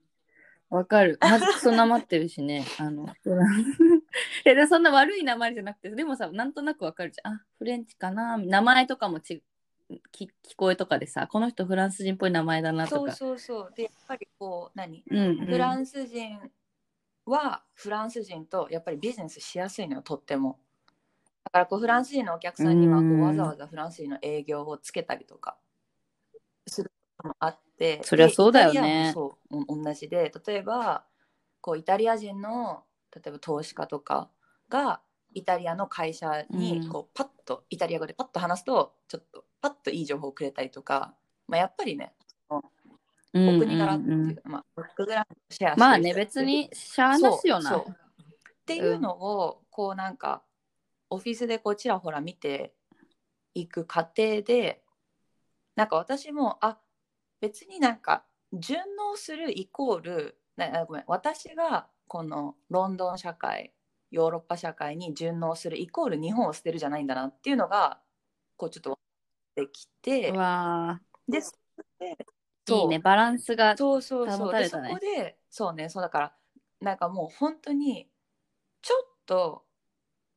[0.73, 1.19] わかる。
[1.23, 2.65] まずクソなまってるしね。
[2.79, 3.07] あの、
[4.47, 7.35] えでそんな悪い名前じゃなくて、でもさ、なんとなくわかるじゃん。
[7.35, 8.39] あ、フレンチかな。
[8.39, 9.43] 名前とかもち
[10.11, 13.13] き聞こえとかでさ、この人フランス人っぽい名前だなとか。
[13.13, 15.05] そうそうそうでやっぱりこう何？
[15.11, 16.41] うんうんフランス人
[17.27, 20.59] はフランス人とやっぱりビジネスしやすいのよとっても
[21.45, 25.57] だからこうフランス人のお客さんにはこううんわざわざフランス人の営業をつけたりとか
[26.67, 27.72] することもあって
[28.03, 29.13] そりゃそうだよね。
[29.15, 31.05] そうお同じで例えば
[31.61, 34.31] こうイタリア人の例えば投資家とか
[34.69, 35.01] が
[35.35, 36.59] イタリアの会社うん。
[36.59, 41.15] にこうパッとイタリア語でパッと話すとちょっとパッといい情報をくれたりとか、
[41.49, 42.13] まあ、やっぱりね
[42.51, 47.79] うんお国柄っていう、うんうんまあ、バックグラウンドシェアまあね別にしゃあなしよな。
[47.79, 47.85] っ
[48.65, 50.43] ていうのをこうなんか
[51.11, 52.75] オフィスでこうちらほら見て
[53.55, 54.83] いく過程で
[55.75, 56.79] なんか私もあ
[57.43, 58.81] 別になんか順
[59.13, 63.73] 応するイコールななごめん私がこのロンドン社会
[64.13, 67.99] ヨーロッパ社会に順応するイコール日本を捨てるじゃないんだなっていうのが
[68.57, 69.01] こうちょっと分か
[69.63, 71.53] ってきてうわでそ
[72.01, 74.53] れでーいいねバランスがそうそうそ保う。
[74.53, 74.95] でそたれたね。
[74.95, 76.33] こでそうねそうだから
[76.81, 78.09] なんかもう本当に
[78.83, 79.65] ちょっと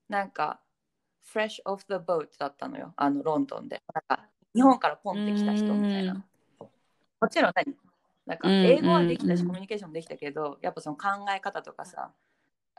[0.09, 0.59] なんか
[1.23, 3.83] fresh off the boat だったのよあのロンドンで。
[3.93, 6.25] なんか日本からポンって来た人みたいな
[7.21, 7.75] もちろん何？
[8.25, 12.11] なんかうん英語はできたし、うんコミュニケーションもできたけどやっぱその考え方とかさ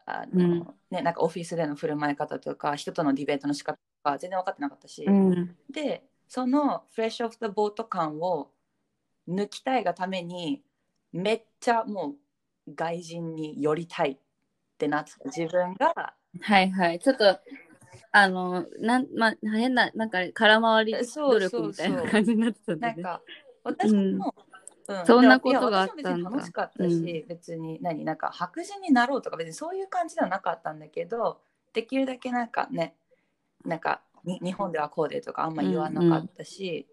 [0.06, 0.58] あうん。
[0.60, 5.56] の、ね、なんかオフィスでの振る舞い方とか人とのディベートの仕方とか全然分かってなかったし、うん。
[5.70, 8.50] でそのフレッシュオフ・ザ・ボート感を
[9.28, 10.62] 抜きたいがために
[11.12, 12.14] めっちゃも
[12.68, 14.18] う外人に寄りたいっ
[14.78, 15.24] てなってた。
[15.26, 16.98] 自分がはいはい。
[16.98, 17.38] ちょっと
[18.12, 22.94] あのなんまあ変ななんか空回り努力みたいな感じになってたんだね。
[22.94, 23.22] なんか
[23.66, 24.34] 私も、
[24.88, 25.06] うん。
[25.06, 31.40] そんなことがあった楽しかったし、別に何なんか白人になろうとか別にそういう感じではなかったんだけど
[31.72, 32.94] できるだけなんかね
[33.64, 36.86] なんかに日本ではこうでとかあんま言わなかったし、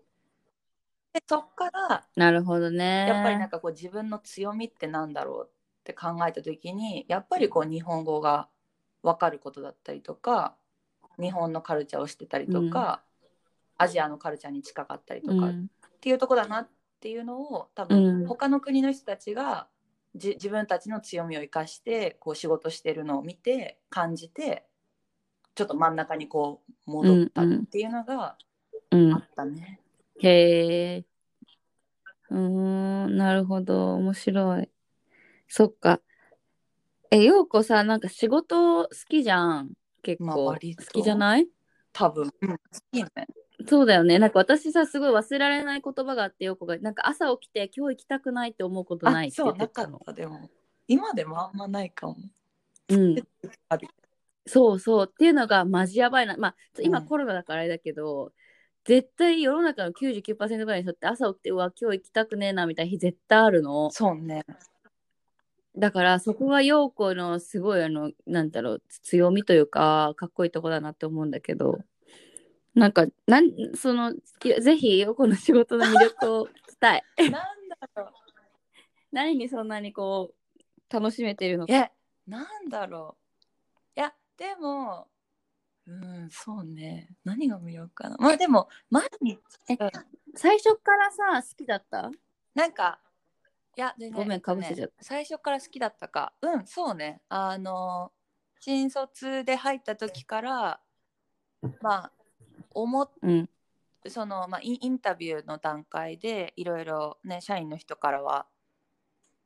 [1.14, 3.06] でそっからなるほどね。
[3.08, 8.48] やっぱりなんかこう自分の強みってなんだろうって考えた時にやっぱりこう日本語が
[9.04, 10.56] 分かることだったりとか
[11.20, 13.04] 日本のカルチャーをしてたりとか、
[13.78, 15.54] アジアのカルチャーに近かったりとかっ
[16.04, 19.68] うんていうとこだなっていうのを多うん分他の国の人たちが
[20.16, 24.66] じ自分たちの強みを生かしてこう仕事してるのを見て感じて
[25.56, 28.38] ちょっと真ん中にこう戻ったっていうのが
[28.92, 29.80] うんあったね。
[30.20, 31.06] へえ。
[32.30, 32.38] うー
[33.08, 33.96] ん、なるほど。
[33.96, 34.70] 面白い。
[35.48, 36.02] そっか。
[37.12, 39.72] え、ようこさ、なんか仕事好きじゃん。
[40.02, 40.46] 結まあ構。
[40.46, 41.48] 好きじゃない？
[41.92, 42.58] 多分、うん、好
[42.92, 43.10] きね。
[43.67, 44.19] そうだよね。
[44.19, 49.99] なんか私さ、すごい忘れられない言葉があって、ようこが、なんか朝起きて今日行きたくないって思うことないって言そうなかってたの。
[50.13, 50.49] でも
[50.88, 52.17] 今でもあんまないかも。
[52.89, 53.15] うん。
[54.45, 55.10] そうそう。
[55.10, 56.36] っていうのがマジやばいな。
[56.38, 58.34] まあ、今うんコロナだからあれだけど、
[58.86, 63.89] 絶対世の中の99%ぐらいの人って朝起きて、うわ、今日行きたくねえなみたいな日絶対あるの。
[63.91, 64.43] そうね。
[65.76, 71.80] だからそこが陽子のすごいあのなんだろう強みというかかっこいいとこだなって思うんだけど
[72.76, 74.14] なんかなんその
[74.62, 76.48] ぜひ陽子の仕事の魅力を
[76.82, 78.14] 伝え なんだろう。
[79.12, 81.92] 何にそんなにこう楽しめてるのかえ、
[82.28, 83.16] なんだろ
[83.96, 84.00] う。
[84.00, 85.08] いや、でも、
[85.86, 87.10] うん、そうね。
[87.24, 88.18] 何が魅力かな。
[88.18, 89.92] まあでも、毎日、えうん
[90.36, 92.10] 最初からさ好きだった？
[92.56, 93.00] なんか、
[93.78, 96.34] いや、ごめんかぶせちゃったね最初から好きだったか。
[96.42, 97.22] うん、そうね。
[97.30, 98.12] あの、
[98.60, 100.82] 新卒で入った時から、
[101.82, 102.12] まあ、
[102.74, 103.50] 思っうん。
[104.08, 108.48] その、まあ、インタビューの段階でいろいろね社員の人からは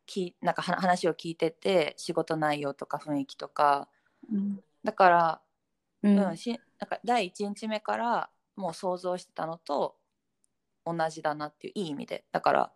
[0.08, 3.90] きなんかは話を聞いてて仕事内容とか雰囲気とか。
[4.32, 4.60] うん。
[4.84, 5.42] だから、
[6.02, 9.98] ううんんしなんか第1日目からもう想像してたのと
[10.86, 12.26] 同じだなっていういい意味で。
[12.32, 12.72] だから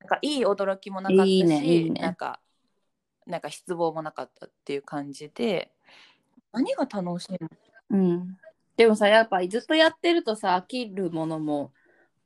[0.00, 2.00] なんかいい驚きもなかったしいいねね。
[2.00, 2.40] なんか
[3.26, 5.72] なんか失望もなかったっていう感じで
[6.52, 7.48] 何が楽しいの？
[7.90, 8.38] うん
[8.80, 11.70] でもさやっぱずっとやってるとさ飽きるものも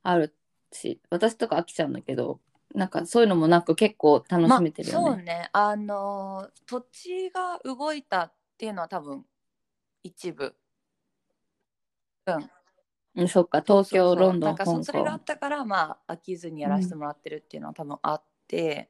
[0.03, 0.33] ある
[0.71, 2.39] し私とか飽きちゃうんだけど
[2.73, 5.49] なんかそういうのもなく結構楽しめてるよね、まあ、そうね。
[5.51, 9.25] あの土地が動いたっていうのは多分
[10.01, 10.55] 一部。
[12.27, 12.49] うん。
[13.15, 18.89] うん、そっか東京ロンドンなんかそれがあ港ったからまあ飽きずにやらせてもらってるっていうのは多分あって、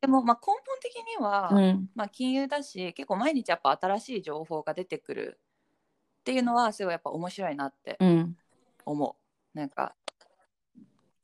[0.00, 1.88] でもまあ根本的には、うん。
[1.94, 5.40] まあ、金融だし結構毎日やっぱ新しい情報が出てくる
[6.26, 8.36] っていうのはすごいやっぱ面白いなってうん。
[8.84, 9.16] 思
[9.54, 9.56] う。
[9.56, 9.94] なんか。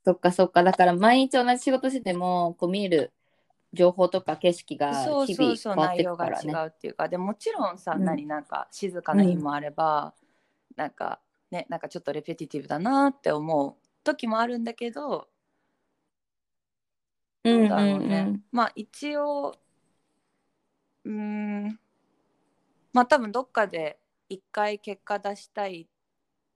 [0.04, 0.62] そっかそっか。
[0.62, 3.12] だから毎日同じ仕事しててもこう見る
[3.72, 6.26] 情報とか景色がそう日々そうそう変わってい内容が
[6.62, 6.66] 違。
[6.66, 7.08] うっていうか。
[7.08, 8.04] でもちろんさ、うん。
[8.04, 10.14] 何なんか静かな日もあれば、
[10.76, 11.18] なんか
[11.50, 15.26] ねなんかちょっとレペティティブだなって思う時もあるんだけど
[17.42, 18.42] うんなんだろうね、うん。
[18.52, 19.56] まあ一応
[21.04, 21.78] うーん。
[22.92, 23.98] まあ多分どっかで
[24.32, 25.86] 一回結果出したいっ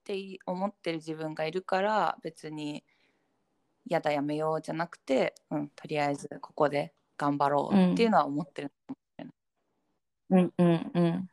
[0.04, 2.84] て思ってる自分がいるから別に
[3.86, 8.72] やだやめようじゃなくて、うん、とりあえずここで頑張ろうっていうのは思ってる、
[10.30, 11.28] うんうんうん。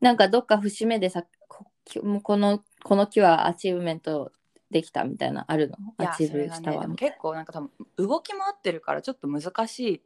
[0.00, 1.66] なんかどっか節目でさこ
[2.22, 4.32] このこの木はアチーブメント
[4.70, 5.76] できたみたいなあるの？
[5.96, 10.00] achieve したわみたい結構なんか多分動き回ってるからちょっと難しいっ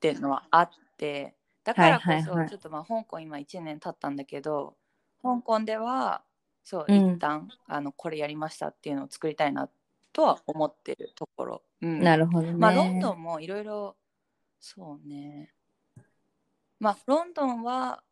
[0.00, 1.34] ていうのはあって
[1.68, 4.74] だからこそ、ちょっとまあ香港今1年経ったんだけど
[5.22, 6.22] 香港では
[6.64, 7.14] そううん。
[7.14, 9.68] 一旦、あのこれやりましたっていうのを作りたいな
[10.12, 13.96] とは思ってるところ、うん、ななるほどね、まあロンドンもいろいろ
[14.60, 15.52] そうね。
[16.80, 18.02] まあロンドンは、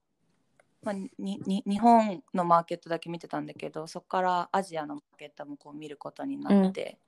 [0.82, 6.98] まあ、にに日本のマーケットだけ見てたんだけどそこからアジアのマーケットもこう見ることになって、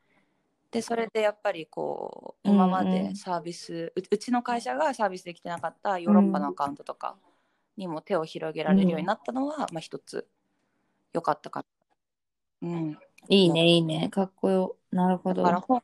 [0.70, 3.08] でそれでやっぱりこう今まうんうん。
[3.08, 7.16] でサービス、ううちの会社がサービスできてなかったヨーロッパのアカウントとか
[7.76, 10.26] にも手を広げられるようになったのは、まあ一つ
[11.14, 11.64] 良かったか
[12.60, 12.68] な。
[12.68, 14.08] うん、いいねいいね。
[14.10, 14.76] かっこよ。
[14.90, 15.42] なるほど。
[15.42, 15.82] だからほん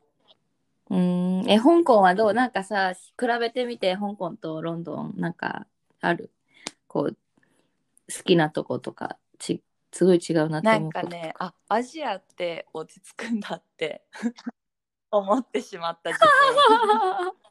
[0.90, 1.50] うーん。
[1.50, 2.34] え香港はどう？
[2.34, 5.66] なんかさ比べてみて香港とロンドンなんか
[6.00, 6.30] ある？
[6.88, 7.16] こう
[8.14, 14.02] 好きなとことかちすごい違うなってなん思うことかねあアジアって落ち着くんだって
[15.18, 17.32] 思ってしまった自分。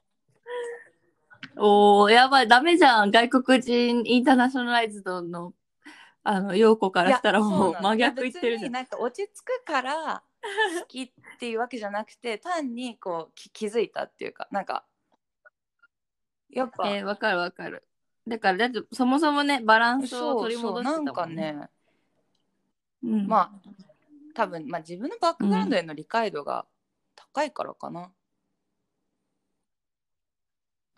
[1.57, 2.47] おーやばい。
[2.47, 3.11] ダメじゃん。
[3.11, 5.53] 外国人インターナショナライズドの
[6.23, 8.71] あの陽子からしたらもう真逆言ってるじゃん。
[8.71, 10.23] なんか落ち着くから
[10.79, 14.85] 好きっていうわけじゃなくて単にこうき気づいたっていうかなんか
[16.49, 17.83] やっぱ、えーわかるわかる。
[18.25, 21.69] だからだってそもそもねバランスを取り戻してたもん、ね、そうなんかね。
[23.03, 23.51] うん、まあ
[24.33, 26.65] 多分、まあ、自分のバックグラウンドへの理解度が
[27.33, 28.11] 高いからかな。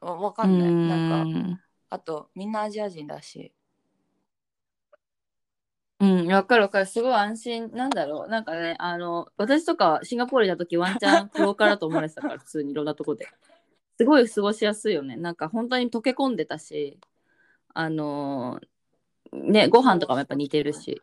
[0.02, 0.72] わわかんない。
[0.72, 3.54] なんかかあとみんなアジア人だし。
[6.02, 6.86] うん、わかるわかる。
[6.86, 7.72] すごい安心。
[7.72, 8.30] なんだろう。
[8.30, 13.28] なんかね、あの、私とかシンガポールにいた時ワンチャンクローカーだと思われてたから、 普通にいろんなとこで。
[13.98, 15.16] すごい過ごしやすいよね。
[15.16, 17.00] なんか本当に溶け込んでたし、
[17.74, 18.68] あのー
[19.32, 21.02] ね、ご飯とかもやっぱ似てるし、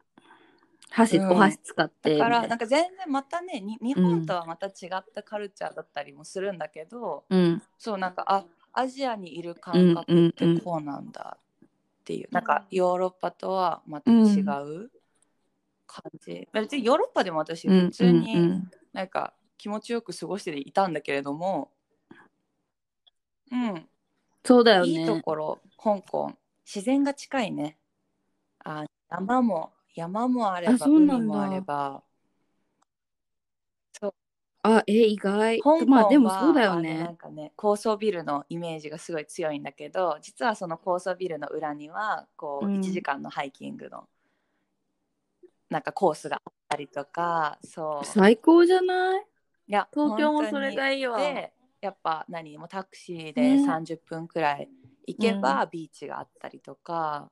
[0.92, 1.30] 箸、うん。
[1.30, 2.46] お箸使ってだからな。
[2.46, 10.28] いんか全然またねに日本とはまた違ったカルチャーだったりもするんだけど、うん、そうなんかあアジアにいるうん感覚うん。
[10.28, 14.90] ってこうなんだっていう、なんかヨーロッパとはまた違う
[15.86, 18.42] 感じ、別にヨーロッパでも私うん、普通に、うん。
[18.42, 21.70] うんなんか気持ちよく過ごしていたんだけれども、
[23.50, 23.88] うん、
[24.44, 25.22] そうだよいいとね。
[25.22, 26.32] ころ、香港、
[26.66, 27.78] 自然が近いね。
[28.64, 31.16] あ山も、山もあれば、あそうなんだ。
[31.16, 32.02] 海もあれば、
[34.64, 35.58] あ、え、意外。
[35.58, 37.16] 香港は、まあでもそうだよあのなねん。
[37.16, 42.76] かね、高層ビルのイメージがすごい強いんだけど、実はその高層ビルの裏には、こう、うん。
[42.76, 44.08] 1時間のハイキングの、
[45.68, 48.04] なんかコースがあったりとか、そう。
[48.04, 49.26] 最高じゃない？
[49.66, 51.18] いや、東京もそれがいいわ。
[51.18, 53.64] でやっぱ何もうタクシーでね。
[53.66, 54.68] 30分くらい
[55.08, 57.28] 行けばビーチがあったりとか、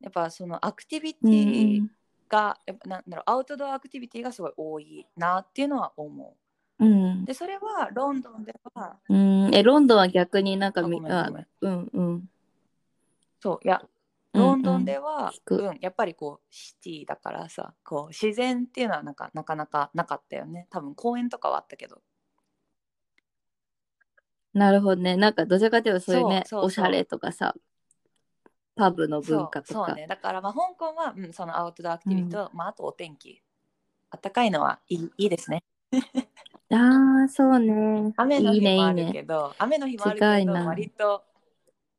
[0.00, 1.82] やっぱそのアクティビテうんィ
[2.28, 6.36] が、やっぱなんだろうアウトドアアクティビティがすごい多いなっていうのは思
[6.78, 6.84] う。
[6.84, 7.22] ん。
[7.22, 7.26] う。
[7.26, 11.46] でそれはロンドンではうん、え、ロンドンは逆になんかあみ、んごめん。
[11.60, 12.30] うんうん。
[13.40, 13.82] そういや
[14.34, 14.50] うんうん。
[14.50, 15.56] ロンドンでは、聞く。
[15.56, 20.66] うんやっぱりこうシティだからさこう自然っていうのはなんかなかなかなかったよね。
[20.70, 22.00] 多分公園とかはあったけど。
[24.52, 25.16] なるほどね。
[25.16, 27.54] なんかどちらかというとそういうね、おしゃれとかさ、
[28.80, 29.86] パブの文化とか。
[29.86, 30.06] そうね。
[30.06, 33.42] だからまあ香港は、うん、そのアウトドアアクティビティと、まあ、あとお天気。
[34.10, 35.62] 暖かいのはいいいいですね。
[36.72, 38.12] ああ、そうね。
[38.16, 39.22] 雨の日もあるけね。
[39.24, 41.24] ど雨の日もあるけど割と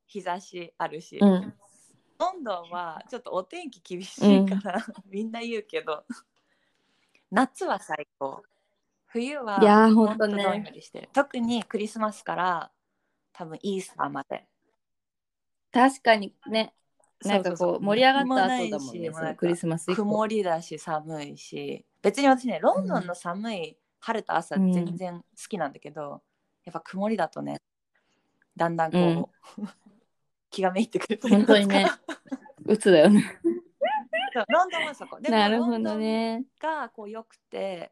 [0.07, 1.53] 日差しあるし、うん。
[2.19, 6.03] ロンドンはちょっとお天気厳しいから、 みんな言うけど
[7.29, 8.43] 夏は最高。
[9.05, 10.73] 冬はいやーほほんとね。
[11.13, 12.71] 特にクリスマスから
[13.33, 14.45] 多分イースターまで
[15.71, 16.73] 確かにね、
[17.23, 19.93] なんかこう盛り上がった後だもんね、しそのクリスマス。
[19.93, 21.85] 曇りだし寒いし。
[22.01, 26.21] 別に私ねロンドンの寒い晴れた朝うん全然好きなんだけど、
[26.65, 27.61] やっぱ曇りだとね
[28.57, 29.61] だんだんこう、
[30.49, 31.87] 気がめいってくる本当にね、
[32.65, 33.39] 鬱だよね。
[34.47, 35.19] ロンドンはそこ。
[35.19, 36.45] でもなるほどね。
[36.59, 37.91] がこう良くて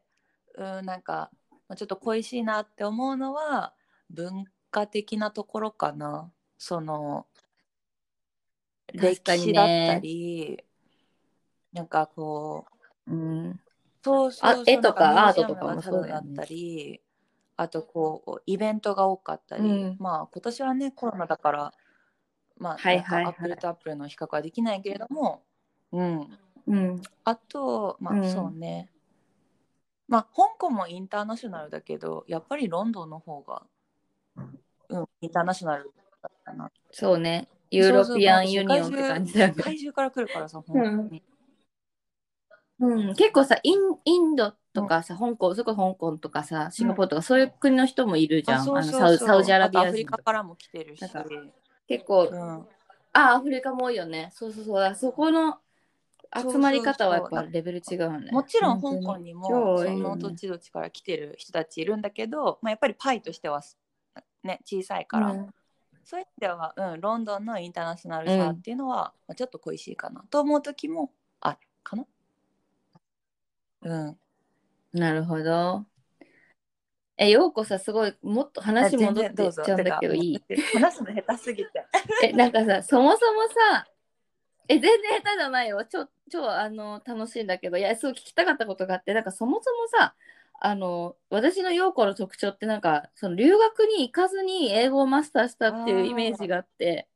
[0.54, 1.30] うんなんか
[1.68, 3.74] まあちょっと恋しいなって思うのは
[4.10, 6.32] 文化的なところかな。
[6.58, 7.26] その
[8.92, 10.62] 歴史だったり、
[11.72, 12.66] なんかこ
[13.06, 13.60] ううん。
[14.02, 17.02] そうそうそうあ絵とかアートとかもそうだったり
[17.56, 19.96] あとこうイベントが多かったり、うん。
[19.98, 21.74] まあ今年はねコロナだから
[22.58, 23.24] まあ、はいはいはい。
[23.24, 25.42] なんか apple to apple の比較はできないけれども、
[25.92, 27.02] うん、うん。
[27.24, 28.32] あとまあ、うん。
[28.32, 28.90] そうね。
[30.08, 33.62] まあ香港もインターナショナルだけどやっぱりロンドンの方が、
[34.88, 35.90] うん、インターナショナル
[36.22, 36.70] だったな。
[36.90, 37.48] そうね。
[37.70, 39.54] European Union って感じだよね。
[39.56, 41.22] 世界中から来るからさ、本当に。
[42.80, 51.04] うん、結構さインインドとかさ、香港それこそ香港とかさシンガポールとか、そういう国の人もいるじゃん、あのサウサウジアラビあとアフリカからも来てるし。
[51.86, 52.66] 結構、うん。
[53.12, 54.30] あアフリカも多いよね。
[54.32, 54.94] そうそうそう。
[54.94, 55.58] そこの
[56.34, 58.30] 集まり方はやっぱレベル違うね。
[58.30, 63.60] もちろん香港にもその土地土地から来てる人たちいるんだけど、まあ、やっぱりパイとしては
[64.44, 65.54] ね小さいから、うん
[66.04, 72.06] そういう意味では、うん、ロンドンのインターナショナルさっていうのは、まあちょっと恋しいかなと思う時もあるかな。
[73.82, 74.18] うん、
[74.92, 75.84] なるほど。
[77.16, 80.42] えようこさすごいもっと話戻ってっちゃうんだけどいい？
[80.74, 81.70] 話すの下手すぎて。
[82.24, 83.42] えなんかさそもそも
[83.72, 83.86] さ
[84.68, 85.84] え全然下手じゃないよ。
[85.84, 87.76] 超超あの楽しいんだけど。
[87.76, 89.12] いやすごい聞きたかったことがあって。
[89.12, 90.14] なんかそもそもさ
[90.62, 97.08] あの私の陽子の特徴ってなんかその留学に行かずに英語をマスターしたっていうイメージがあって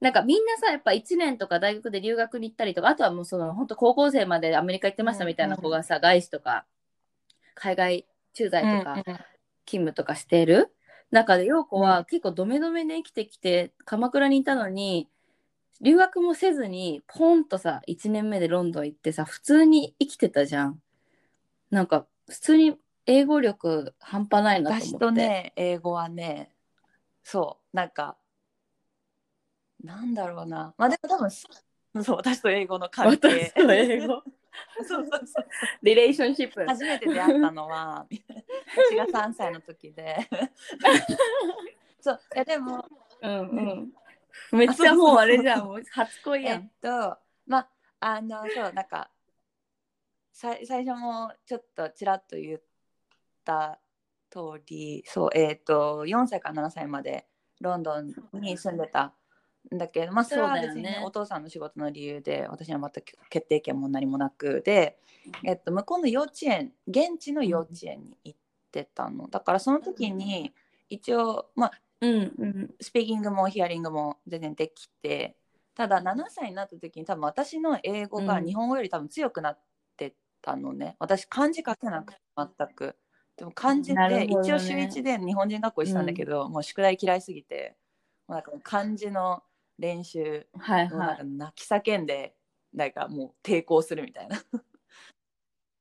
[0.00, 6.64] なんかみんなさやっぱ1年とか大学で留学に行ったりとかあとはもうその本当高校生までアメリカ行ってましたみたいな子がさ、外資とか
[7.54, 9.18] 海外駐在とか、うんうん
[9.66, 10.72] 勤務とかしてる。
[11.10, 15.08] 中で陽子は結構ドメドメで生きてきて鎌倉にいたのに
[15.80, 20.80] 留学もせずにポンとさ1年目でロンドン行ってさ普通に生きてたじゃん。
[21.70, 24.94] なんか普通に英語力半端ないなと思って。
[24.94, 26.52] 私とね英語はね
[27.22, 28.16] そうなんか
[29.82, 30.74] なんだろうな。
[30.76, 31.48] まあでも多分そ
[31.94, 33.52] うそう私と英語の関係。
[33.54, 34.22] 私と英語。
[34.86, 35.46] そうそうそう。
[35.82, 38.06] リレーションシップ初めて出会ったのは
[38.90, 40.16] 私が3歳の時で。
[42.00, 42.84] そういやでも
[43.22, 43.92] うんうん。
[44.52, 45.64] めっちゃもうあれじゃん。
[45.66, 47.68] もう初恋えっやんとまあ
[48.00, 49.10] あのそうなんかさ
[50.36, 52.60] 最初もちょっとちらっと言っ
[53.42, 53.80] た
[54.30, 57.26] 通りそうえっと4歳から7歳まで
[57.62, 59.14] ロンドンに住んでた
[59.74, 64.98] んだけどまあそれは別に、そうだよねお父さんの仕事の理由で私には全く決定権も何もなくで、
[65.42, 68.38] えっと、向こうの幼稚園現地の幼稚園に行っ
[68.70, 69.28] てたの。
[69.28, 70.52] だからその時に
[70.90, 71.72] 一応まあ
[72.02, 72.74] うんうん。
[72.78, 75.34] スピーキングもヒアリングも全然できて
[75.74, 78.44] ただ7歳になった時に多分私の英語がうん。
[78.44, 79.58] 日本語より多分強くなっ
[79.96, 80.14] て
[80.46, 82.96] たのね、私漢字書けなくて全く。
[83.36, 84.48] でも漢字で、なるほどね。
[84.48, 87.76] 一応週1で日本人学校行ってたんだけど、もう宿題嫌いすぎて
[88.28, 89.42] もうなんか漢字の
[89.78, 92.34] 練習はいもうなはいんか泣き叫んで
[92.72, 94.40] なんかもう抵抗するみたいな。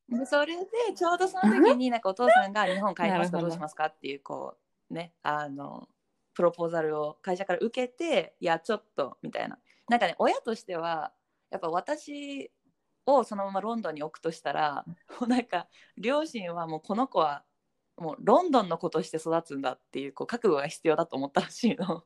[0.10, 4.58] でそれでちょうどその時になんかお父さんが日本帰りますかどうしますかっていうこ
[4.90, 5.90] うねあの
[6.34, 9.60] プロポーザルを会社から受けていやちょっとみたいな。
[9.88, 11.14] なんかね親としては
[11.50, 12.52] やっぱ私
[13.06, 14.86] をそのままロンドンに置くとしたら
[15.20, 17.44] もうなんか両親はもうこの子は
[17.98, 22.04] もうロンドンの子として育つんだっていうこう覚悟が必要だと思ったらしいの。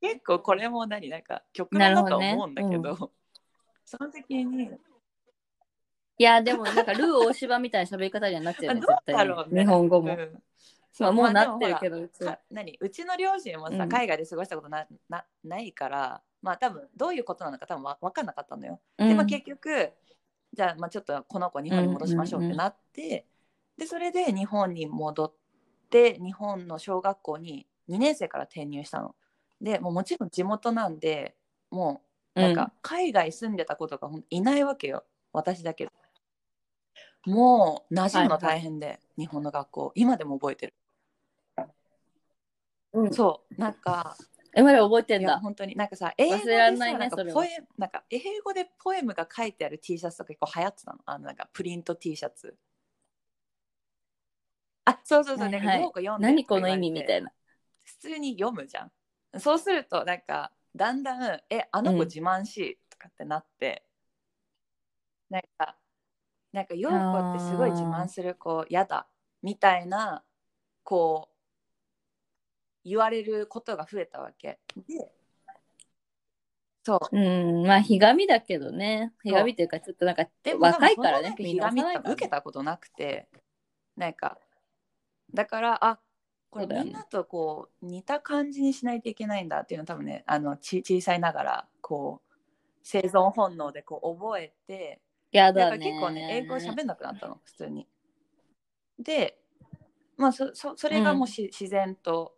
[0.00, 2.82] 結構これも何なんか極論だとは思うんだけど。
[2.82, 3.10] なるほ
[3.84, 4.70] その時に
[6.18, 10.16] いやでもなんかルー大芝みたいな喋り方にはなっちゃうよね絶対日本語も、う。
[10.16, 10.42] ん
[11.00, 12.76] まあもうまあなってるけどでもうち何？
[12.78, 13.88] うちの両親もさ、うん。
[13.88, 18.80] 海外で過ごしたことななないからまあ多分どういうことなのか多分わ分かんなかったのよ。
[18.98, 19.08] うん。
[19.08, 19.90] でまあ結局
[20.52, 23.26] じゃあまあちょっとこの子日本に戻しましょうってなって、
[23.76, 25.32] でそれで日本に戻っ
[25.90, 29.14] て日本の小学校に2年生から転入したの。
[29.60, 31.36] でもうもちろん地元なんで
[31.70, 32.02] も
[32.34, 35.92] うなんか海外住んでた子とかいないわけよ私だけど。
[37.26, 40.74] もう馴染むの大変で、日本の学校今でも覚えてる。
[42.92, 44.16] うんそうなんか
[44.54, 45.38] えまで覚えてんだ。
[45.38, 45.76] 本当に。
[45.76, 47.48] なんかさ英語でさねなんかポエ
[47.78, 50.98] なんか英語でポエムが書いてある T シャツとか結構流行ってたの。
[51.06, 52.56] あのなんかプリント T シャツ。
[54.84, 55.62] あそうそうそう、はいはい。
[55.62, 57.26] なんかようこ読んで何この意味みたいな。
[57.26, 57.32] な
[57.84, 58.92] 普通に読むじゃん。
[59.40, 61.98] そうするとなんかだんだん「えあのうん。
[61.98, 63.84] 子自慢しい」とかってなって、
[65.28, 65.76] なんか
[66.52, 69.08] なんかようこってすごい自慢する子やだ。
[69.42, 70.24] みたいな
[70.84, 71.29] こう
[72.84, 74.58] 言われることが増えたわけ。
[74.88, 75.10] で
[76.82, 77.16] そう。
[77.16, 77.66] うん。
[77.66, 79.12] まあひがみだけどね。
[79.22, 83.28] ひがみっていうかちょっとなんかでも若いからね多分みんなそのなんか幼いから、受けたことなくて
[83.96, 84.38] なんか。
[85.32, 86.00] だからあ
[86.50, 92.34] これみんなとこう似た感じにしないといけないんだっていうのを多分ねあのち小さいながらこう
[92.82, 95.00] 生存本能でこう覚えて
[95.32, 97.86] だからやだね結構ね英語喋んなくなったの普通に。
[98.98, 99.38] で
[100.16, 102.34] まあそそそれがもうし、自然と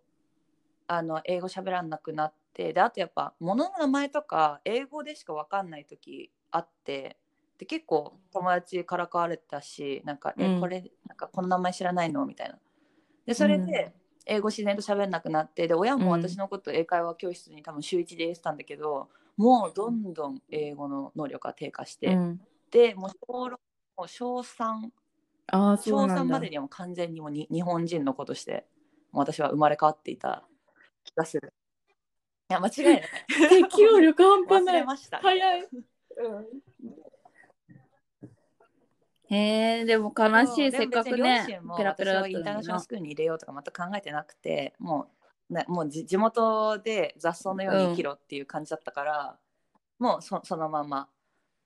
[0.87, 7.17] あの英語喋らなくなってであとやっぱ物の名前とか英語でしか分かんない時あって
[7.59, 10.45] で結構友達からかわれたしなんか、うん。
[10.57, 12.27] えこれなんかこの名前知らないの？
[12.27, 12.59] みたいな。
[13.25, 13.95] でそれで、
[14.27, 16.11] 英語自然と喋れなくなってで親もうん。
[16.11, 23.61] 私のこと英会話教室に多分週1で入れてたんだけど、もうどんどん英語の能力が低下して、うん、でもう小6
[23.97, 24.91] もう小3
[25.49, 26.35] あ小3うなんだ。
[26.35, 28.67] までにはもう完全にもうに日本人の子として
[29.13, 30.45] 私は生まれ変わっていた
[31.05, 31.53] 気がする。
[32.51, 33.03] いや間違いない。
[33.49, 34.75] 適応力半端忘ない。
[34.77, 35.19] れました。
[35.19, 35.69] 早い。
[39.31, 45.09] へえでも悲しいせっかくねペペラペラだったインターナショナルスクールに入れようとか全く考えてなくても
[45.49, 49.39] う,、ね、もうじ地元で雑草のように生きろっていう感じだったから、
[49.99, 51.09] もうそそのまま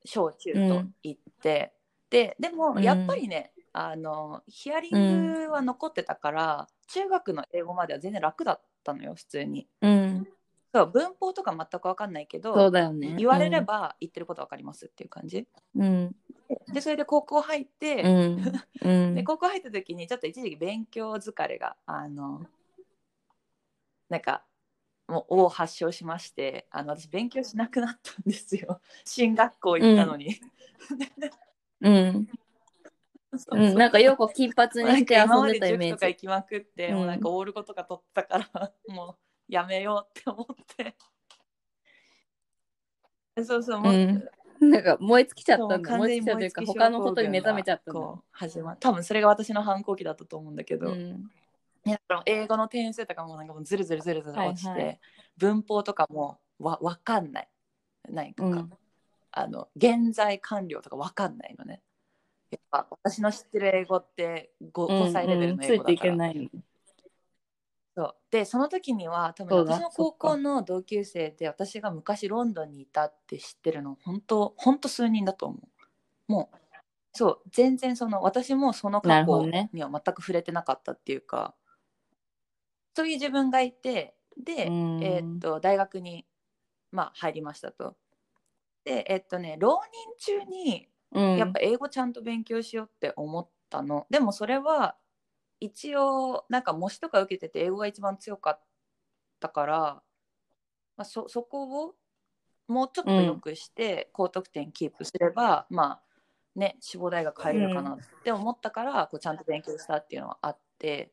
[0.05, 1.73] 小中と行って、
[2.11, 2.83] ででもうん。
[2.83, 8.63] やっぱりね、あのヒアリングは残ってたから、中学の英語までは全然楽だった
[8.95, 9.69] のよ普通に。
[9.81, 10.29] うん。
[10.75, 13.15] そう文法とか全く分かんないけどそうだよね。
[13.19, 15.47] 言われれば言ってること分かりますっていう感じ。
[15.75, 16.15] うん。
[16.73, 18.43] でそれで高校入って、うん。
[18.83, 19.15] うん。
[19.15, 22.47] で高校入った時にちょっと一時期勉強疲れがあの
[24.09, 24.45] なんか
[25.09, 28.81] もうを発症しましてあの私勉強しなくなったんですよ。
[29.05, 30.41] 進学校行ったのに。
[31.81, 32.27] うん。
[32.27, 32.46] そ
[33.33, 33.57] うう。
[33.59, 36.95] んなんかよく金髪にして遊んでたイメーで塾とか行ジきまくって、うん。
[36.97, 39.17] もうなんかオール語とか取ったから も
[39.49, 40.47] うやめようって思っ
[40.77, 40.97] て。
[43.45, 44.29] そうそうもう、うん。
[44.71, 45.91] なんか燃え尽きちゃったんだ。
[45.91, 51.31] そう燃え尽きちゃうというか他のことに目覚めちゃったこう始ま多分それが私の反抗期だったと思うんだけど、うん。
[52.25, 54.95] 英語の点数とかもなんかもうずるずるずるずる落ちて、はいは
[55.37, 57.49] 文法とかもわ分かんない。
[58.09, 58.73] なんか、うん。
[59.33, 61.83] あの現在完了とか分かんないのね
[62.51, 66.51] やっぱ私の知ってる英語って 5, 5歳レベルの英語ついてだから、いけない。
[67.97, 68.15] そう。
[68.31, 76.33] でその時には多分私の高校の同級生で私が昔ロンドンにいたって知ってるの本当本当数人だと思う。
[76.33, 76.57] もう
[77.15, 81.55] そう全然その私もそのな過去には全く触れてなかったっていうか、
[82.95, 85.03] そういう自分がいてで、うん。
[85.03, 86.27] えーっと大学に、
[86.93, 87.97] まあ、入りましたと。
[88.85, 89.81] でえっとね浪
[90.19, 91.37] 人中にうん。
[91.39, 94.97] やっぱ英語ちゃんと勉強しようって思ったの、でもそれは
[95.61, 98.61] 一応なんか模試とか受けてて英語が一番強かっ
[99.41, 99.77] たから、
[100.97, 101.95] まあ、そそこを
[102.69, 106.03] もうちょっと良くして高得点キープすれば、まあ
[106.57, 111.13] ね志望大学入れるかなって思ったから、こうちゃんと勉強したっていうのはあって、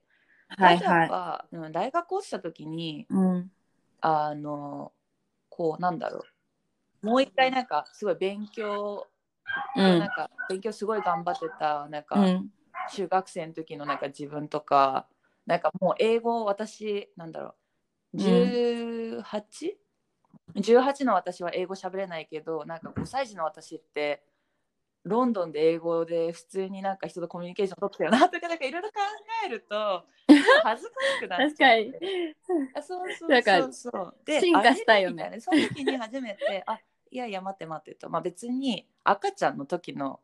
[0.49, 1.71] はいはい。
[1.71, 3.51] 大学落ちた時にうん。
[4.01, 4.91] あの
[5.49, 6.25] こうなんだろ
[7.03, 7.05] う。
[7.05, 9.07] もう一回なんかすごい勉強、
[9.75, 9.99] うん。
[9.99, 12.49] なんか勉強すごい頑張ってたなんか、うん。
[12.91, 15.07] 中学生の時のなんか自分とか
[15.45, 17.55] なんかもう英語私なんだろ
[18.13, 24.23] う 18?18 の私は英語喋れないけどなんか5歳児の私って
[25.03, 28.95] ロンドンで英語で普通になんか人とコミュニケーション取ってたよなとかなんかいろいろ考
[29.45, 30.05] えると
[30.63, 31.93] 恥ずかしくなっ確かに。
[32.75, 34.15] あそうそうそうそう。
[34.25, 35.37] で進化したいよね。
[35.39, 36.79] その時に初めてあ
[37.13, 40.19] いやいや待って待ってと、まあ、別に赤ちゃんの時の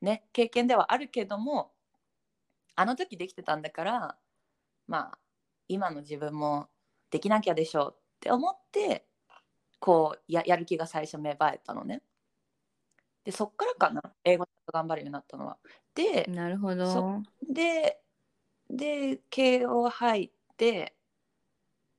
[0.00, 1.72] ね経験ではあるけども
[2.76, 4.16] あの時できてたんだから
[4.86, 5.18] まあ
[5.66, 6.68] 今の自分も
[7.10, 9.06] できなきゃでしょうって思って
[9.80, 12.00] こうややる気が最初芽生えたのね。
[13.24, 15.56] でそっからかな英語頑張るようになったのは。
[15.96, 17.22] でなるほどそ
[17.52, 18.00] で
[18.70, 20.94] で慶応入って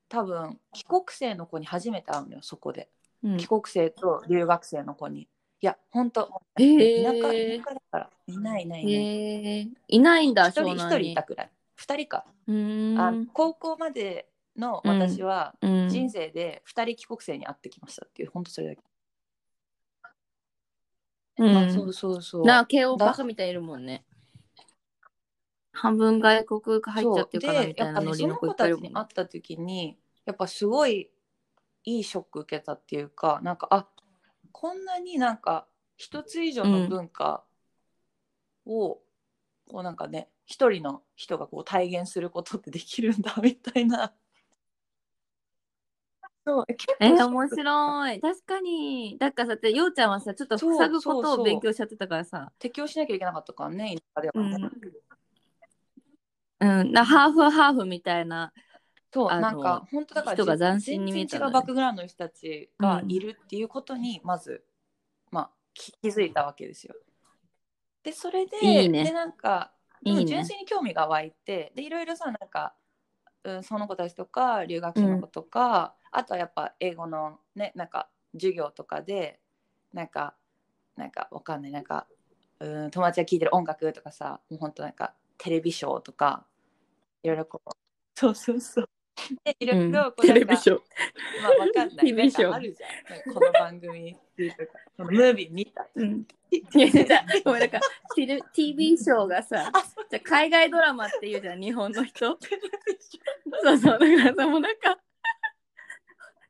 [0.08, 2.90] 多分帰国生の子に初めて会うのよそこで、
[3.24, 3.38] うん。
[3.38, 5.22] 帰国生と留学生の子に。
[5.22, 7.04] いや本当へー。
[7.04, 8.10] 田舎田舎だから。
[8.28, 8.94] いないいないいない。
[8.94, 11.52] へえいないんだ一人一人いたくらい。
[11.76, 12.26] 二人か、
[12.98, 18.82] あ高校までの私はうん人生で二人帰国生に会ってきましたっていう本当それだけ、
[21.40, 21.58] うん。
[21.58, 22.46] あそうそうそう。
[22.46, 24.06] な慶応バカみたいにいるもんね。
[25.74, 31.10] 半分外国入っちゃってるからみたいなでやっぱねノリの子いっぱいいるもんたちに会った時にやっぱすごい
[31.84, 33.88] いいショック受けたっていうかなんかあ
[34.52, 35.68] こんなになんか
[35.98, 37.44] 一つ以上の文化
[38.66, 39.00] を、
[39.68, 44.14] こうなんかね一人の人がこう体現することってできるんだみたいな。
[46.44, 48.20] そう結構えー、面白い。
[48.20, 49.16] 確かに。
[49.20, 52.52] だからさてようちゃんはさちょっと塞ぐことを勉強しちゃってたからさ。
[52.58, 54.60] 適応しなきゃいけなかったからね田舎では。
[54.60, 54.70] ね。
[56.62, 56.92] うん。
[56.92, 58.52] なハーフハーフみたいな
[59.14, 64.64] そうなんか本当だから人が斬新に見えたね全然違うバックグラウンドの人たちがいるっていうことにまず、
[65.32, 66.96] まあき気づいたわけですよ。
[68.04, 72.74] でそれでいいねでなんかいいね純粋に興味が湧いてでいろいろさなんか、
[73.44, 79.40] うん、その子たちとか留学生の子とか、あとはやっぱ英語のねなんか授業とかで
[79.94, 80.36] なんか
[80.96, 82.08] なんかわかんないなんか、
[82.60, 86.46] うん、友達が聴いてる音楽とかさもうほんとなんかテレビショーとか
[87.24, 87.72] いろいろこう
[88.16, 88.90] そうそうそう。
[89.44, 90.80] でいろうんいろこうテレビショー。
[91.42, 92.06] まあわかんない。
[92.06, 93.34] TV ショーあるじゃん。
[93.34, 94.64] この番組っていうか
[94.98, 95.88] ムービー見た。
[95.96, 96.26] うん。
[97.46, 97.80] ごめんなんか
[98.16, 99.72] テレ TV ショーがさ、
[100.10, 102.36] じゃあ海外ドラマっていうじゃん日本の人。
[102.36, 103.22] テレビシ
[103.64, 104.98] そうそうだからさもうなんか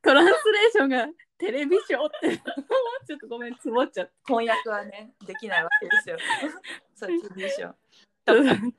[0.01, 1.07] トランスレーションが
[1.37, 6.17] テレビショーってちょっとごめんつぼっちゃっョー翻訳はねできないわけですよ。
[6.95, 7.73] そう TV ショー。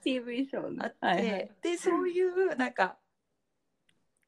[0.02, 2.96] TV ショーねあって、はいはいでそういうなんか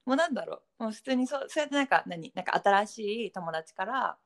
[0.06, 4.18] もうなんだろうもう普通にそうそうやってなんか何なんか新しい友達から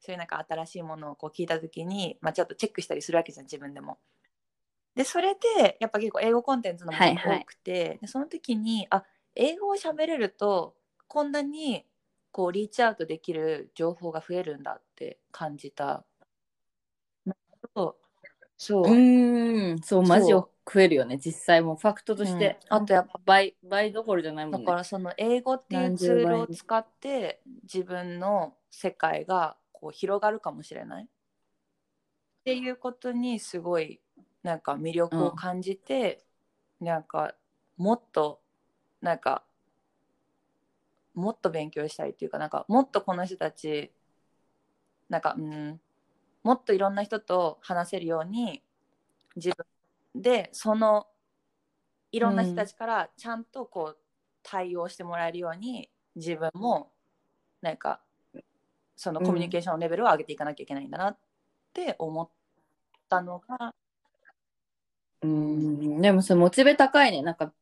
[0.00, 3.98] そういうなんか新しいものをこう聞いた時に、まあ、ちょっとチェックしたりするわけじゃん自分でも。
[4.94, 10.74] でそれでやっぱ結構英語コンテンツのものはいはいが多くて、でその時にあ英語を喋れると
[11.06, 11.84] こんなに
[12.32, 16.04] こうリーチアウトできる情報が増えるんだって感じた。
[17.74, 18.05] そう
[18.58, 19.82] そう、うーん。
[19.82, 20.48] そうマジ増
[20.80, 21.18] えるよね。
[21.18, 22.74] 実際もうファクトとして、うん。
[22.74, 24.66] あとやっぱ倍倍どころじゃないもんね。
[24.66, 31.04] だからその英語っていう何ツールを使って自分の世界がこう広がるかもしれない。
[31.04, 31.06] っ
[32.44, 34.00] ていうことにすごい
[34.42, 36.24] なんか魅力を感じて、
[36.80, 37.34] なんか
[37.76, 38.40] もっと
[39.00, 39.44] なんか
[41.14, 43.92] もっと勉強したいっていうかなんかもっとこの人たち
[45.08, 45.80] なんかうん
[46.46, 48.62] もっといろんな人と話せるように
[49.34, 49.50] 自
[50.14, 51.08] 分でその
[52.12, 53.98] いろんな人たちからちゃんとこう
[54.44, 56.92] 対応してもらえるように自分も
[57.62, 58.00] なんか
[58.94, 61.18] そのコミュニケーションのレベルを上げていかなきゃいけないんだなっ
[61.74, 62.28] て思っ
[63.08, 63.74] たのが、
[65.22, 66.00] うーん。
[66.00, 67.22] でもそれモチベ高いね。
[67.22, 67.52] なんか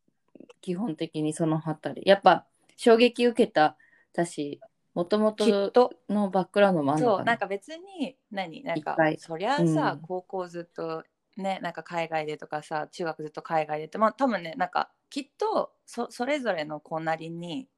[0.61, 2.03] 基本的にそのあたり。
[2.05, 2.45] やっぱ
[2.77, 3.79] 衝撃受けた
[4.13, 4.61] だし
[4.95, 5.93] もともとと。
[6.09, 7.17] のバックグラウンドもあるのかな？
[7.19, 8.63] そうなんか別に何？
[8.63, 10.01] なんかそりゃあさ、うん。
[10.01, 11.03] 高校ずっと
[11.37, 17.69] ねなんか海外でとかさ中学ずっと海外でってまあ多分ねなんかきっとそそれぞれの子なりに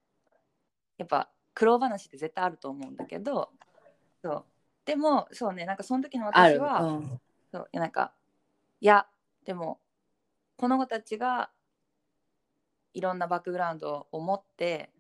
[0.99, 3.51] やっぱ苦労話って絶対あると思うんだけど
[4.23, 4.45] そう。
[4.85, 7.21] でもそうねなんかその時の私は、うん。
[7.51, 8.13] そういやなんか
[8.81, 9.07] いや
[9.45, 9.81] でも
[10.57, 11.51] この子たちが
[12.93, 14.91] いろんなバックグラウンドを持って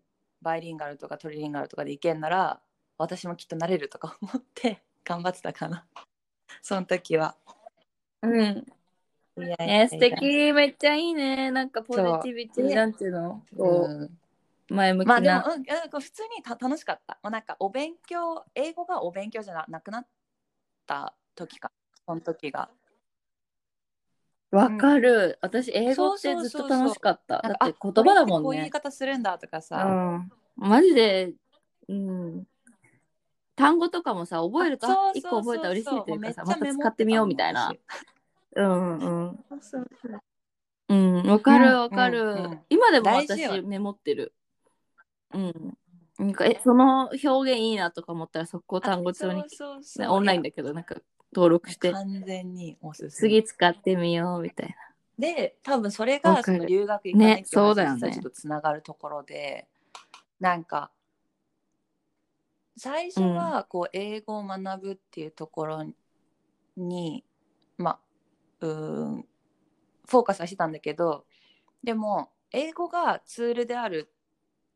[0.42, 2.60] バイリンガルとかトリリンガルとかでいけんなら
[2.98, 5.86] 私もきっとなれるとか思って 頑張ってたかな。
[6.62, 7.36] その時は。
[8.22, 8.66] うん、
[9.38, 10.52] いやいや素敵。
[10.52, 11.50] めっちゃいいね。
[11.50, 13.42] なんかポジティビティなんていうの？
[13.56, 14.02] こうん。
[14.02, 14.10] う
[14.68, 17.18] 前向きまあでも、な、うん、いや普通にた楽しかった。
[17.22, 20.06] もうなんかお勉強英語がお勉強じゃななくなっ
[20.86, 21.70] た時か。
[22.04, 22.68] その時が。
[24.50, 25.38] わかる。
[25.42, 27.42] 私英語ってずっと楽しかった。
[27.42, 28.44] だって言葉だもんね。
[28.44, 29.84] こういう言い方するんだとかさ。
[29.84, 30.68] うん。
[30.68, 31.32] マジで
[31.88, 32.44] うん。
[33.54, 37.72] 単語とかもさ覚えると一個覚えたら嬉しいというかさまた使ってみようみたいな。
[37.72, 37.78] 私。
[38.56, 39.78] うんうんそ
[40.88, 44.32] うんわかるうんわかる、今でも私メモってる。
[45.34, 45.78] うん。
[46.18, 49.42] なんかえその表現いいなとか思ったら速攻単語帳に、
[49.98, 50.96] ね、オンラインだけどなんか
[51.36, 53.10] 登録して完全におす。
[53.10, 54.74] すめ次使ってみようみたいな。
[55.18, 59.68] で多分それがその留学行かないって話とちょっとつながるところで、
[60.40, 60.90] なんか
[62.78, 65.86] 最初はこう英語を学ぶっていうところ
[66.78, 67.22] に、
[67.76, 67.98] まあ
[68.60, 69.26] うーん
[70.06, 71.26] フォーカスはしてたんだけど
[71.84, 74.08] でも英語がツールである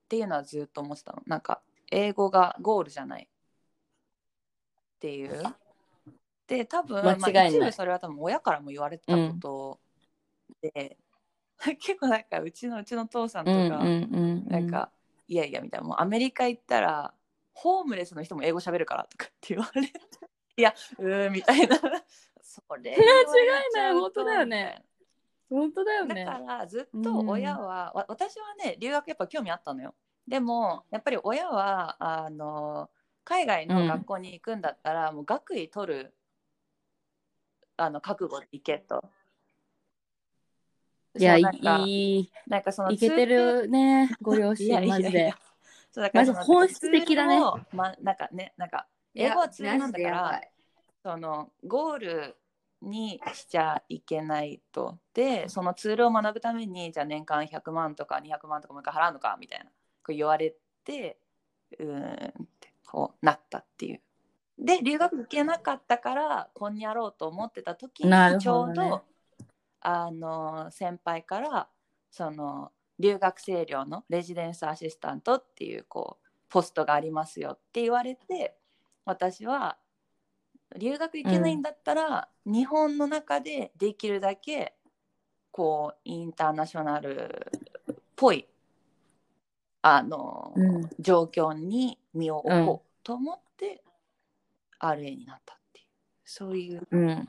[0.04, 1.22] っていうのはずっと思ってたの。
[1.26, 3.28] なんか英語がゴールじゃないっ
[5.00, 5.42] ていう
[6.50, 7.32] で多分間違いない。
[7.32, 9.80] まあ、一部それは多分親からも言われてたこと
[10.60, 10.98] で、
[11.78, 14.90] 結構なんかうちのうちの父さんとか、うんうんうんなんか、
[15.28, 15.86] いやいやみたいな。
[15.86, 17.14] もうアメリカ行ったら
[17.52, 19.92] ホームレスの人も英語喋るからとかって言われて。
[20.56, 21.76] いやうーんみたいな。
[22.42, 22.98] それ間違い
[23.74, 24.82] ない本当だよね。
[25.48, 26.24] 本当だよね。
[26.24, 29.94] だからずっと親は、わ私はね留学やっぱ興味あったのよ。
[30.26, 32.90] でもやっぱり親はあの
[33.22, 36.14] 海外の学校に行くんだったら、もう学位取る
[37.80, 39.02] あの覚悟で行けと。
[41.18, 42.30] いやいいい。
[42.46, 45.34] なんかそのいけてるねご両親マジで。
[45.90, 47.40] そうだから本質的だね。
[47.72, 50.40] ま、なんかねなんか英語はツールなんだから
[51.02, 52.36] そのゴール
[52.82, 54.98] にしちゃいけないと。
[55.14, 59.64] でそのツールを学ぶためにじゃあ年間100万とか200万とかもう一回払うのかみたいな。
[59.64, 60.54] こう言われ
[60.84, 61.18] て
[61.78, 64.00] うーんってこうなったっていう。
[64.60, 69.02] で留学行けなかったからこんにゃろうと思ってた時にちょうど
[69.80, 71.68] あの先輩から
[72.10, 78.54] その留学生寮のレジデンスアシスタントっていうこうポストがありますよって言われて
[79.06, 79.78] 私は
[80.78, 84.74] 留学行けないんだったら、日本の中でできるだけ
[85.50, 87.46] こうインターナショナル
[87.92, 88.46] っぽい
[89.82, 90.90] あの、うん。
[90.98, 93.49] 状況に身を置こうと思って、
[94.80, 95.86] RA になったっていう
[96.24, 97.28] そういううん。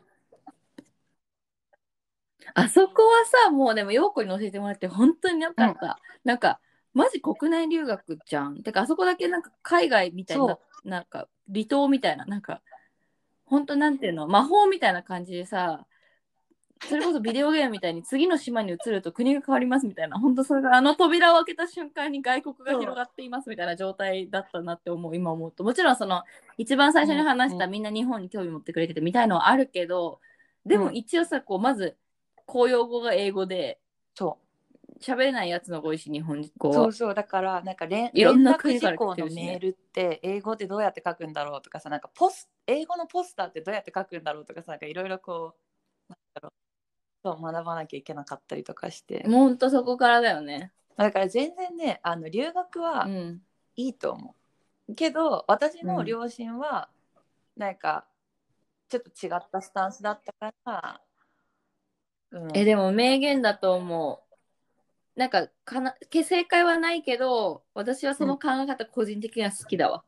[2.53, 5.99] あそこはさ、もうでも、陽子に教えてもらって、本当によかった。
[6.23, 6.59] なんか、
[6.93, 8.63] マジ国内留学じゃん。
[8.63, 12.61] てか、あそこだけなんか海外みたいなそ、なんか離島みたいな、なんか、
[13.45, 15.85] 本当なんていうの、魔法みたいな感じでさ、
[16.88, 25.63] それこそビデオゲームみたいに次の島に移ると国が変わりますみたいな、本当それがあの扉を開けた瞬間に外国が広がっていますみたいな状態だったなって思う、今思うと。
[25.63, 26.23] もちろんその、
[26.57, 30.19] 一番最初に話したうんみんな日本に興味持ってくれててみたいのはあるけど、
[30.65, 31.97] でもうん一応さ、こう、まず、
[32.45, 33.79] 公用語が英語で、
[34.15, 34.51] そう
[35.01, 36.91] 喋れないやつの語彙し日本語はそう。
[36.93, 45.55] そうだからなんか連いろんな国から来てるしねのメールって英語でどうやって書くんだろうとかさなんかポス英語のポスターってどうやって書くんだろうとかさなんかいろいろこ
[46.07, 46.70] うなんだろう
[47.24, 50.72] そう学ばなきゃいけなかったりとかしてもうほんとそこからだよね。
[50.97, 53.41] だから全然ねあの留学はうん。
[53.78, 54.36] いいと思
[54.89, 56.89] う、けど私うんの両親は
[57.55, 58.05] なんか
[58.89, 61.01] ちょっと違ったスタンスだったから、
[62.32, 64.24] うん、え、でも名言だと思
[65.15, 65.19] う。
[65.19, 70.03] なんかかなけ正解はないけど私はその考え方個人的には好きだわ。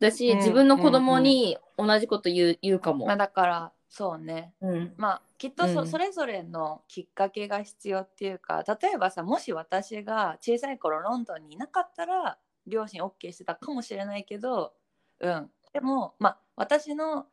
[0.00, 3.06] だし、うん自分の子供に同じこと言う,、言うかも。
[3.06, 4.54] まあだからそうね。
[4.60, 4.94] うん。
[4.96, 5.86] まあきっとそ,、うん。
[5.88, 14.72] それぞれのきっかけが必要っていうか例えばさもし私が小さい頃ロンドンにいなかったら両親 OK してたかもしれないけど、
[15.18, 17.26] うん、でもまあ私の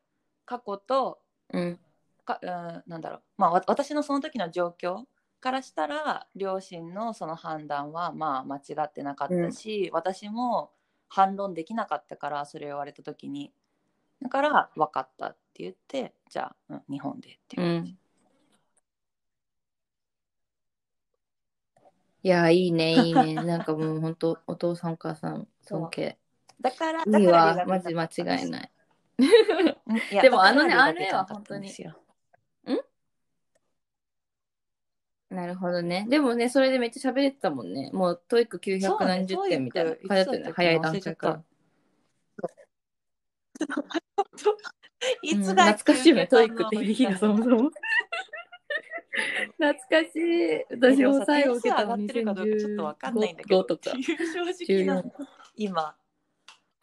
[0.46, 1.20] 過去と
[1.54, 1.80] うん。
[2.26, 5.04] か、うん、なんだろう、まあ、わ私のその時の状況
[5.40, 10.72] からしたら両親のその判断はまあ間違ってなかったし、私も
[11.08, 13.54] 反論できなかったからそれを言われた時に。
[14.22, 17.92] だから分かったって言ってじゃあ、うん、日本でっていうう感じ。
[17.94, 17.98] ん。
[22.24, 23.34] いやいいねいいね。
[23.44, 26.20] なんかもう本当お父さんお母さん尊敬。
[26.62, 28.52] だからだいいから留学わマジ間違いい。
[28.52, 28.72] ない。
[29.18, 29.24] う
[29.94, 31.70] んいやでもあのねだから留学行かなかったあれは本当に。
[31.72, 32.80] ん？
[35.30, 36.06] なるほどね。
[36.10, 37.92] でもねそれでめっちゃ喋れてたもんね。
[37.94, 39.92] もうトイック900何十点みたいな。
[39.92, 39.98] ね。
[40.54, 41.44] 早い段階から
[45.22, 47.72] いつうん懐かしいよねトイックって受けたの響きがそもそも。
[49.58, 50.66] 懐かしい。
[50.70, 53.96] 私も最後受けたの上がってるかどうかちょっとわかんないんだけ2015どとか。
[53.98, 54.14] 正
[54.66, 55.96] 直な14今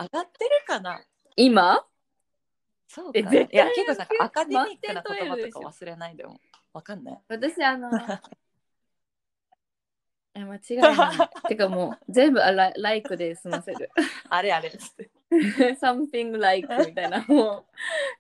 [0.01, 1.05] 上がってるかな
[1.37, 1.87] 今
[2.89, 6.41] そうかいや結構さアカデミックな言葉とか忘れないでも
[6.73, 7.91] わかんない私あの
[10.35, 11.13] え間違いな
[11.45, 13.91] いてかもう全部あラ「like」で済ませる
[14.29, 15.11] あれあれっつって
[15.81, 17.25] something like みたいな。
[17.29, 17.65] もう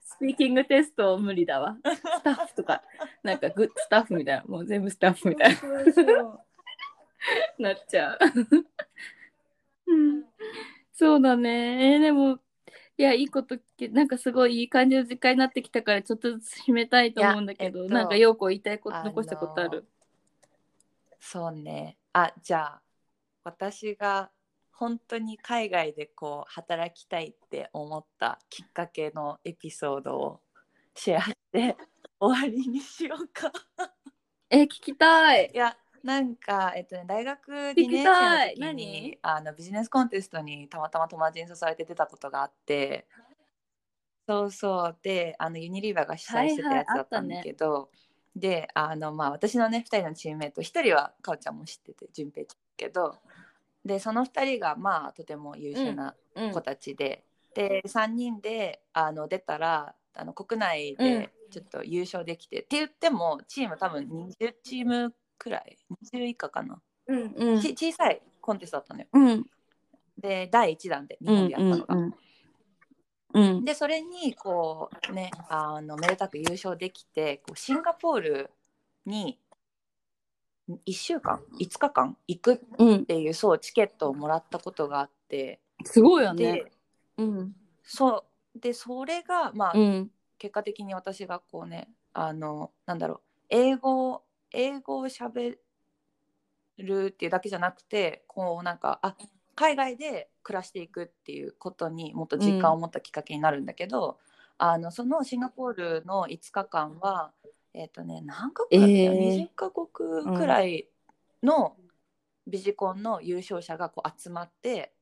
[0.00, 1.76] スピーキングテスト無理だわ。
[1.84, 2.82] スタッフとか
[3.22, 4.44] なんかグッスタッフみたいな。
[4.44, 6.40] もう全部スタッフみたいな。
[7.58, 8.18] なっちゃう、
[9.86, 10.24] うん、
[10.92, 11.94] そうだね。
[11.94, 12.38] えーでも
[12.96, 13.56] いやいいこと
[13.90, 19.84] なんかすごいいい感じの時間になってきたからちょっとずつ締めたいと思うんだけど、えっとなんか陽子言いたいこと残したことある、
[21.18, 21.96] そうね。
[22.12, 22.82] あじゃあ
[23.42, 24.30] 私が
[24.76, 30.40] 本当に海外でこう働きたいって思ったきっかけのエピソードを
[30.94, 31.76] シェアして
[32.18, 33.52] 終わりにしようか。
[34.50, 35.50] え聞きたい。
[35.54, 43.06] いやなんか、えっとね、大学2聞き年生の時にあのビジネスコンテストにたまたま友達に誘われて出たことがあって。
[44.28, 44.98] そうそう。
[45.02, 47.90] であのユニリーバーが主催してたやつだったんだけど、
[48.36, 53.16] であの、まあ、私のね2人のチームメイト1人はかおちゃんも知ってて順平ちゃんだけど
[53.84, 57.24] でその2人がまあとても優秀なうん子たちで、
[57.54, 60.96] で3人であの出たらあの国内うん。
[60.96, 65.76] でちょっと優勝できて、って言ってもチーム多分20チームくらい
[66.12, 67.60] ？20以下かな、うんうん。
[67.60, 69.06] ち小さいコンテストだったのよ。
[69.12, 69.46] うん。
[70.18, 72.14] で第1弾で日うん本でやったのが、うん。
[73.34, 73.64] うん。
[73.64, 78.50] でそれにこうねあのめでたく優勝できてこうシンガポール
[79.06, 79.38] に
[80.68, 82.16] 1週間？5日間？
[82.26, 83.06] 行くっうん。
[83.06, 85.60] ていうそうチケットをもらったことがあって。
[85.84, 86.52] すごいよね。
[86.52, 86.72] で
[87.18, 87.56] うん。
[87.82, 88.58] そう。
[88.58, 90.10] でそれがまあ、うん。
[90.38, 93.20] 結果的に私がこうねあのなんだろう。
[93.50, 95.58] 英語英語をしゃべ
[96.78, 99.16] るっていうだけじゃなくてこうなんかあ
[99.54, 104.18] 海外で暮らしていくっていうことにもっと実感を持ったきっかけになるんだけど、
[104.58, 107.32] あのそのシンガポールの5日間は
[107.74, 109.46] えっ、とね何カ国だったえー。
[109.46, 110.88] 20カ国くらい
[111.42, 111.76] の
[112.46, 114.92] ビジコンの優勝者がこう集まって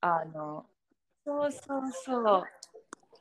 [0.00, 0.66] あの
[1.24, 2.44] そうそうそう。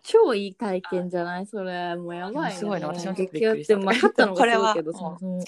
[0.05, 1.45] 超いい体験じゃない？
[1.45, 1.95] それ。
[1.95, 2.57] もうやばいね。
[2.57, 2.85] すごいね。
[2.85, 4.81] 私も激アったまあ勝ったのこれはチ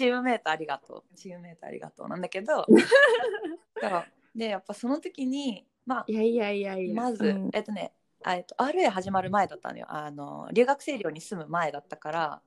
[0.06, 1.16] ームメイトありがとう。
[1.18, 2.66] チームメイトありがとうなんだけど。
[4.34, 6.96] でやっぱその時にまあいやいやいやいや。
[6.96, 7.50] まず、うん。
[7.54, 7.92] えっとね
[8.24, 9.86] あえっと RA 始まる前だったのよ。
[9.90, 12.42] あの留学生寮に住む前だったから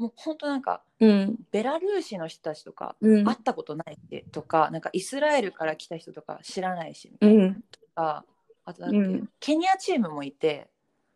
[0.00, 1.36] もうほんとなんかうん。
[1.52, 3.24] ベラルーシの人たちとかうん。
[3.24, 7.54] 会ったことないしとかなんかイスラエルから来た人とか知らないしみうたいな、ん。
[7.54, 8.24] とか
[8.64, 9.28] あとだっけ、うん。
[9.38, 10.68] ケニアチームもいて、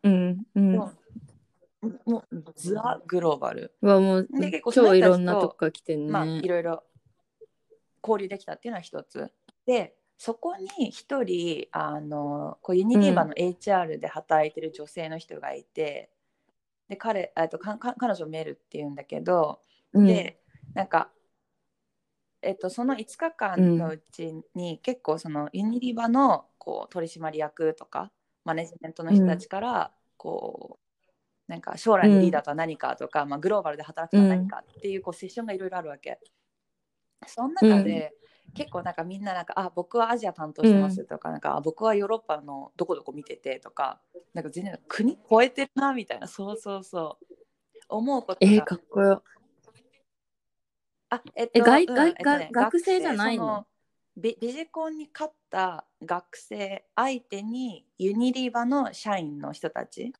[0.03, 0.43] うん。
[0.53, 0.71] うん。
[0.73, 0.91] も
[1.81, 6.83] うもうザ・グローバル、うわもうで結構超いろんなとこから来てんね、まあいろいろ
[8.03, 9.31] 交流できたっていうのは一つ。
[9.65, 16.09] でそこに一人あのこうユニリーバの HR で働いてる女性の人がいて、
[16.87, 19.61] で彼えっとかか彼女メルっていうんだけど、
[19.93, 20.05] うん。
[20.05, 20.39] で
[20.73, 21.09] なんか、
[22.41, 28.11] えっと、その5日間のうちに結構そのユニリバのこう取締役とか
[28.43, 30.79] マネジメントの人たちからこ
[31.47, 36.19] う、なんか将来のリーダーとは何かとか、まあ、グローバルで働くとは何かっていうこうセッションがいろいろあるわけ。
[37.27, 38.13] その中で、
[38.53, 44.01] 結構なんかみんななんか「あ僕はアジア担当してます」とか,、なんかあ「僕はヨーロッパのどこどこ見てて」とか
[44.33, 47.25] なんか全然国超えてるなみたいなそうそうそう。
[47.87, 48.51] 思うことが。
[48.51, 49.23] えー、かっこよ。
[51.09, 53.67] あえっとえ外うん外えっとね学生じゃないの？
[54.17, 60.13] ビビジコンに勝った学生相手にユニリーバの社員の人たち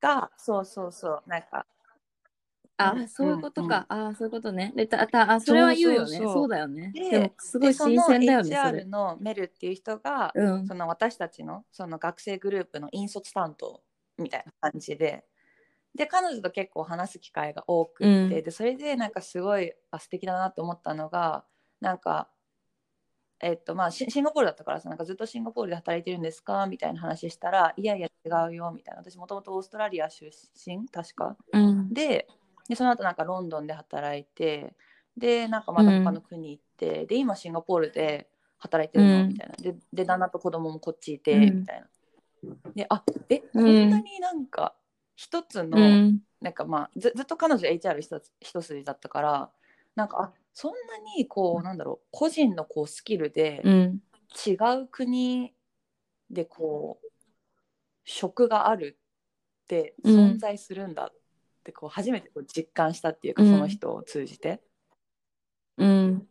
[0.00, 1.66] がそうそうそうなんか
[2.78, 4.72] あ、うんそういうことか、あそういうことね。
[4.76, 6.18] でたたあそれは言うよね。
[6.18, 6.92] そうだよね。
[6.94, 8.84] ででもすごい新鮮だよねそ HR れ。
[8.84, 10.66] のメルっていう人が、うん。
[10.66, 13.82] その私たちのその学生グループの引率担当
[14.16, 15.24] みたいな感じで。
[15.94, 18.28] で彼女と結構話す機会が多くて、うん。
[18.44, 21.44] でそれでなんかすごいあ素敵だなと思ったのが
[21.80, 22.30] なんか
[23.40, 26.66] えっとまあシシンガポールだったからさなんかずっとシンガポールで働いてるんですか？
[26.66, 29.00] みたいな話したらいやいや違うよみたいな。
[29.00, 30.30] 私もともとオーストラリア出
[30.66, 30.88] 身？
[30.88, 31.36] 確か。
[31.52, 31.92] うん。
[31.92, 32.28] で
[32.68, 34.74] でその後なんかロンドンで働いて
[35.16, 39.28] でなんかまた他の国行って、で今シンガポールで働いてるの、うん。
[39.28, 39.54] みたいな。
[39.58, 41.60] でで旦那と子供もこっちいて、うん。
[41.60, 41.86] みたいな。
[42.74, 43.66] であえこうん。
[43.66, 44.74] んなになんか
[45.16, 46.20] 一つの、うん。
[46.40, 49.50] なんかまあずずっと彼女 HR 一つ一筋だったから
[49.96, 50.78] なんかあそんな
[51.16, 54.00] にこうなんだろう個人のこうスキルでうん。
[54.46, 54.52] 違
[54.82, 55.52] う国
[56.30, 57.06] でこう
[58.04, 58.98] 職がある
[59.64, 60.34] ってうん。
[60.34, 61.17] 存在するんだっ
[61.68, 63.50] てこう初めてこう実感したっていうか、うん。
[63.50, 64.60] その人を通じて。
[65.76, 66.26] うん。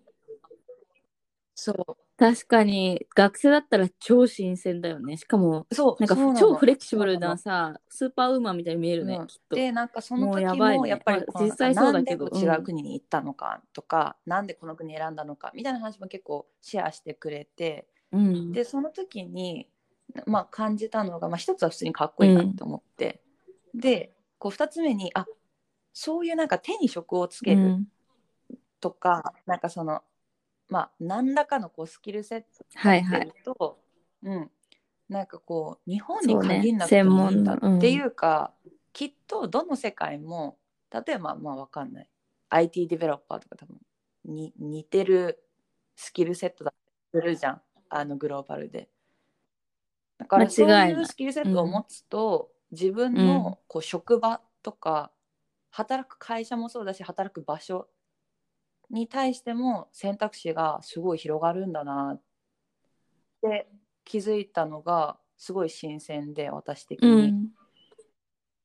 [1.53, 1.97] そう。
[2.17, 5.17] 確かに学生だったら超新鮮だよね。
[5.17, 9.27] しかもそうなんか超フレキシブルなさスーパーウーマンみたいに見えるね、うん。
[9.27, 9.55] きっと。
[9.55, 12.27] でなんかその時もうやっぱり実際そうだけど。
[12.33, 18.51] 違う国に行ったのかとか、なんでこの国選んだのかみたいな話も結構シェアしてくれてうん。
[18.51, 19.69] でその時に、
[20.25, 23.21] まあ、感じたのが、まあ、一つは普通にかっこいいなと思って、
[23.75, 25.25] でこう二つ目にあ
[25.93, 27.87] そういうなんか手に職をつけるうん。
[28.79, 30.03] とか、なんかその
[30.69, 33.19] まあ何らかのこうスキルセットはいはい。
[33.19, 33.79] ってると、
[34.23, 34.51] うん、
[35.09, 38.53] なんかこう日本に限らなくてもいいんだ専門のっていうか、
[38.93, 40.57] きっとどの世界も
[40.91, 42.09] 例えばまあわかんない。
[42.49, 43.77] IT デベロッパーとか多分
[44.25, 45.43] に似てる
[45.95, 46.73] スキルセットだっ
[47.11, 47.61] たりするじゃん。
[47.89, 48.89] あのグローバルで。
[50.17, 55.11] だからそういうスキルセットを持つと、自分うんのこう職場とか、
[55.71, 57.87] 働く会社もそうだし働く場所
[58.89, 62.21] に対しても選択肢がすごい広がるんだなっ
[63.41, 63.67] て
[64.05, 67.31] 気づいたのがすごい新鮮で私的うに。
[67.31, 67.49] ん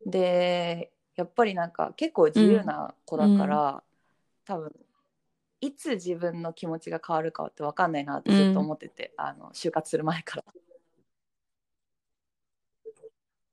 [0.06, 3.82] でやっぱりなんか結構自由な子だから、
[4.44, 4.72] 多分
[5.60, 10.44] いつ自分の気持ちが変わるかって分かんないなってずっと思ってて、あの就活する前から。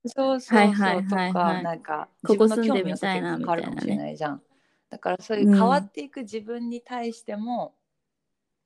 [0.06, 4.42] そうそうそう、とかなんかここ住んでみたいな変わるかもしれないじゃん。
[4.90, 5.54] だからそういううん。
[5.56, 7.76] 変わっていく自分に対しても、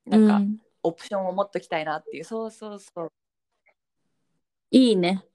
[0.05, 2.23] なんかうんオプションを持っときたいなっていう。
[2.23, 3.11] そうそうそう。
[4.71, 5.25] いいね。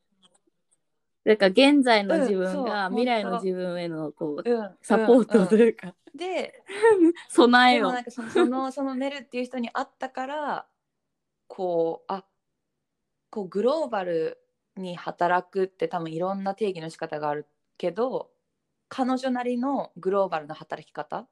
[1.25, 6.63] だから現在の自うん分が未来の自分へのこううんサポートとうんうんいうか、で
[7.29, 10.67] 備えをでもなんかそのそのそのメルっていう人に会ったから
[11.47, 12.25] こうあ
[13.31, 14.39] こうグローバル
[14.79, 18.31] に働くって多分いろんな定義の仕方があるけど
[18.89, 21.29] 彼女なりのグローバルな働き方っ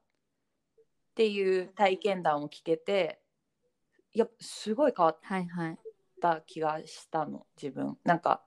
[1.15, 3.19] ていう体験談を聞けて
[4.13, 5.77] いやすごい変わっはいはい
[6.19, 7.97] た気がしたの自分。
[8.03, 8.41] なんか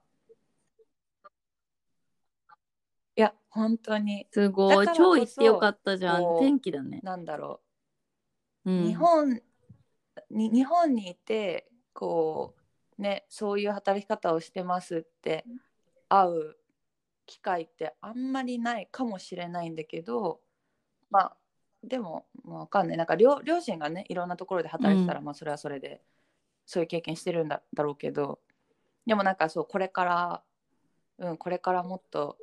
[3.17, 4.27] いや本当に。
[4.33, 4.89] すごい。
[4.97, 6.39] 超行ってよかったじゃん。
[6.41, 7.61] 天気だね、なんだろ
[8.65, 8.71] う。
[8.71, 9.41] うん、日本
[10.31, 12.60] に日本にいてこう
[13.01, 15.45] ねそういう働き方をしてますって
[16.09, 16.57] 会う
[17.27, 20.41] 機会ってあんまりないかもしれないんだけど
[21.11, 21.37] まあ
[21.83, 22.97] でも、まあ、わかんない。
[22.97, 26.03] なんか両両親がねいろんなところで働いてたら、まあそれはそれで
[26.67, 28.41] そういう経験してるんだだろうけど
[29.07, 30.43] でもなんかそうこれから
[31.19, 32.37] うんこれからもっと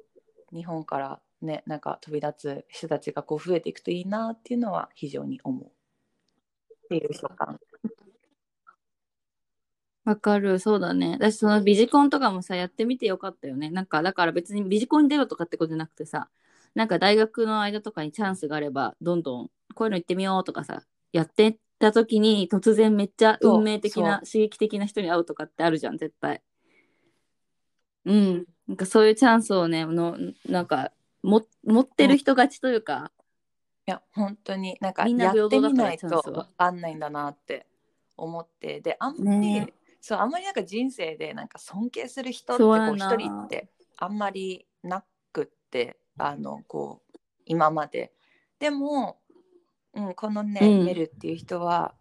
[0.51, 5.65] 日本からねなんか飛び立つ人たちがこう増えていくといいなっていうのは非常に思う。
[5.65, 7.59] っていう所感
[10.07, 11.17] わかる、そうだね。
[11.19, 13.69] 私、そのビジコンとかもさ、やってみてよかったよね。
[13.69, 16.29] なんか、だから別にビジコンに出ろとかってことじゃなくてさ、
[16.75, 20.81] なんか大学の間とかにチャンスがあれば、どんどんこういうの行ってみようとかさ、
[21.11, 26.41] やってった時に突然めっちゃ運命的な、刺激的な人に会うとかってあるじゃん、絶対。
[28.05, 28.45] うん。
[28.69, 33.11] なんかそういうチャンスをね、のなんかも持ってる人勝ちというか、
[33.85, 37.65] いや本当になんかみんなやって平等だからみないとチャンスは分かんないんだなって
[38.15, 48.13] 思ってであんまり、ねそうあんまりなんか人生でなんか尊敬する人ってこう一人ってあんまりなくってあのこう今まで
[48.59, 49.19] でも、
[49.93, 51.93] うん、このね、うんメルっていう人は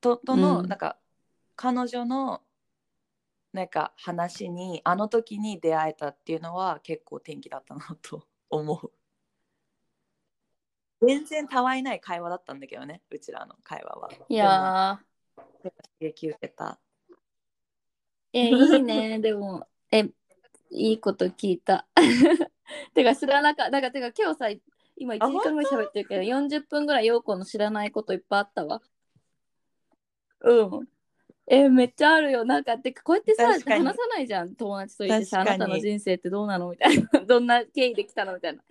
[0.00, 0.98] ととの、うんなんか
[1.56, 2.42] 彼女の
[3.52, 8.92] なんか話にあの時に出会えたっていうのは結構転機だったなと 思う。
[11.06, 14.10] 全然たわいない会話だったんだけどねうちらの会話は。
[14.28, 16.80] いやー、刺激受けた。
[18.32, 19.18] え、 いいね。
[19.18, 20.08] でも、え、
[20.70, 21.86] いいこと聞いた。
[22.94, 23.70] てか知らなかった。
[23.70, 24.48] だから、てか今日さ、
[24.96, 28.82] 今1時間ぐらい喋ってるけど、40分ぐらい陽子の知らないこといっぱいあったわ。
[30.40, 30.88] うん。
[31.46, 32.44] え、めっちゃあるよ。
[32.44, 33.74] なんか、てかこうやってさ、話さ
[34.08, 34.54] ないじゃん。
[34.54, 36.70] 友達といてさ、あなたの人生ってどうなの？
[36.70, 37.20] みたいな。
[37.26, 38.34] どんな経緯できたの？
[38.34, 38.62] みたいな。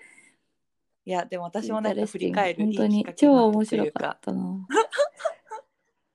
[1.04, 4.68] いやでも私もなんか振り返る本当に超面白かったな。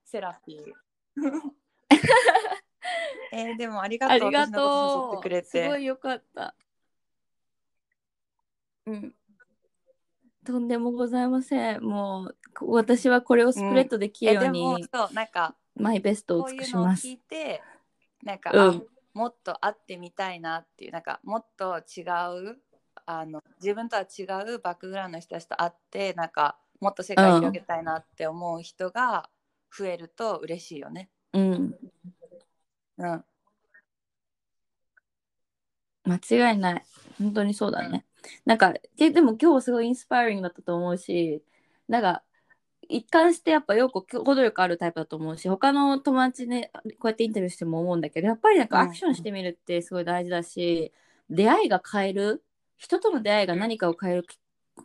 [0.05, 0.73] セラピー。
[3.33, 5.29] えーでもありがとうありが私のこと誘って。
[5.29, 5.49] くれて。
[5.65, 6.55] すごいよかった。
[8.87, 9.15] うん。
[10.45, 11.83] とんでもございません。
[11.83, 17.19] もう、こ私はこれをスプレッドできるようえでもに、そうなんかマイベストをこう尽くしますいうのを聞。
[17.19, 17.63] いて
[18.23, 18.83] なんか、うんあ
[19.17, 22.59] もっと会ってみたいなっていうなんかもっと違う
[23.07, 29.31] あの自分とは違うバックグラウンドの人たちと会ってなんかもっと世界広げたいなって思う人が
[29.75, 31.09] 増えると嬉しいよね。
[31.33, 31.43] うん。
[31.43, 31.79] うん、
[36.05, 36.85] 間違いない。
[37.19, 38.05] 本当にそうだね。
[38.45, 41.43] なんか、ででも今日すごいインスパイアリングだったと思うし、
[41.89, 42.23] なんか、
[42.89, 50.93] 一貫してやっぱよく行動力あるタイプだと思うし他の友達ねこうやってインタビューしても思うんだけどやっぱりなんかうんアクションしてみるってすごい大事だし、
[51.31, 52.45] 出会いが変える
[52.77, 54.39] 人との出会いが何かを変えるき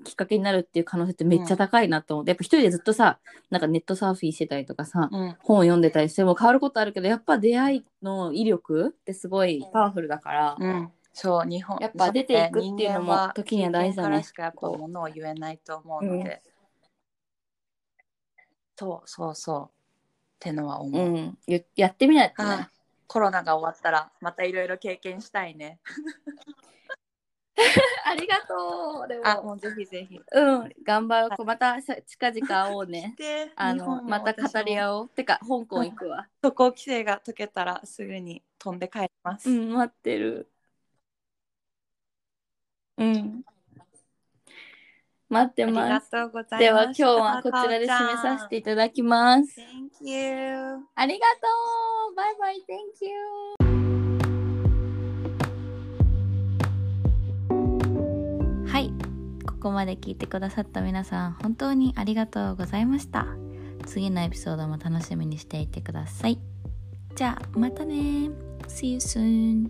[0.04, 3.20] きっかけになるっていう可能性ってめっちゃ高いなと思って、やっぱ一人でずっとさ
[3.50, 14.24] なんかネットサーフィンしてたりとかさ、うん、本を読んでたりしても変わることあるけどやっぱ出会いの威力ってすごいパワフルだから、うん、そう日本やっぱ出ていくっていうのも時には大事だね。
[14.24, 16.42] しかやっぱものを言えないと思うので、
[18.78, 19.64] そうそうそう。
[19.66, 19.68] っ
[20.40, 22.50] てのはう思う、ん、ややってみないとね。
[22.50, 22.70] あ
[23.12, 25.80] コロナが終わったらまたいろいろ経験したいね
[28.06, 30.20] ありがとうでもあもうぜひぜひ。
[30.32, 31.46] うん頑張ろう。
[31.46, 33.16] またさ近々会おうね。
[33.18, 35.10] であのまた語りう合おう。
[35.10, 36.28] てか香港行くわ。
[36.42, 40.50] 渡航規制が解けたらすぐに飛んで帰ります、うん待ってる。
[42.98, 43.44] うん。
[45.30, 46.12] 待ってます。
[46.12, 49.60] では今日はこちらで締めさせていただきます。
[49.60, 51.48] Thank you ありがと
[52.12, 52.16] う。
[52.16, 52.58] バイバイ。
[52.68, 53.61] Thank you
[59.62, 63.28] ここまで聞いてくださった皆さん本当にありがとうございました。
[63.86, 66.40] 次のエピソードも楽しみにしていてください。
[67.14, 68.32] じゃあまたね。
[68.68, 69.70] See you soon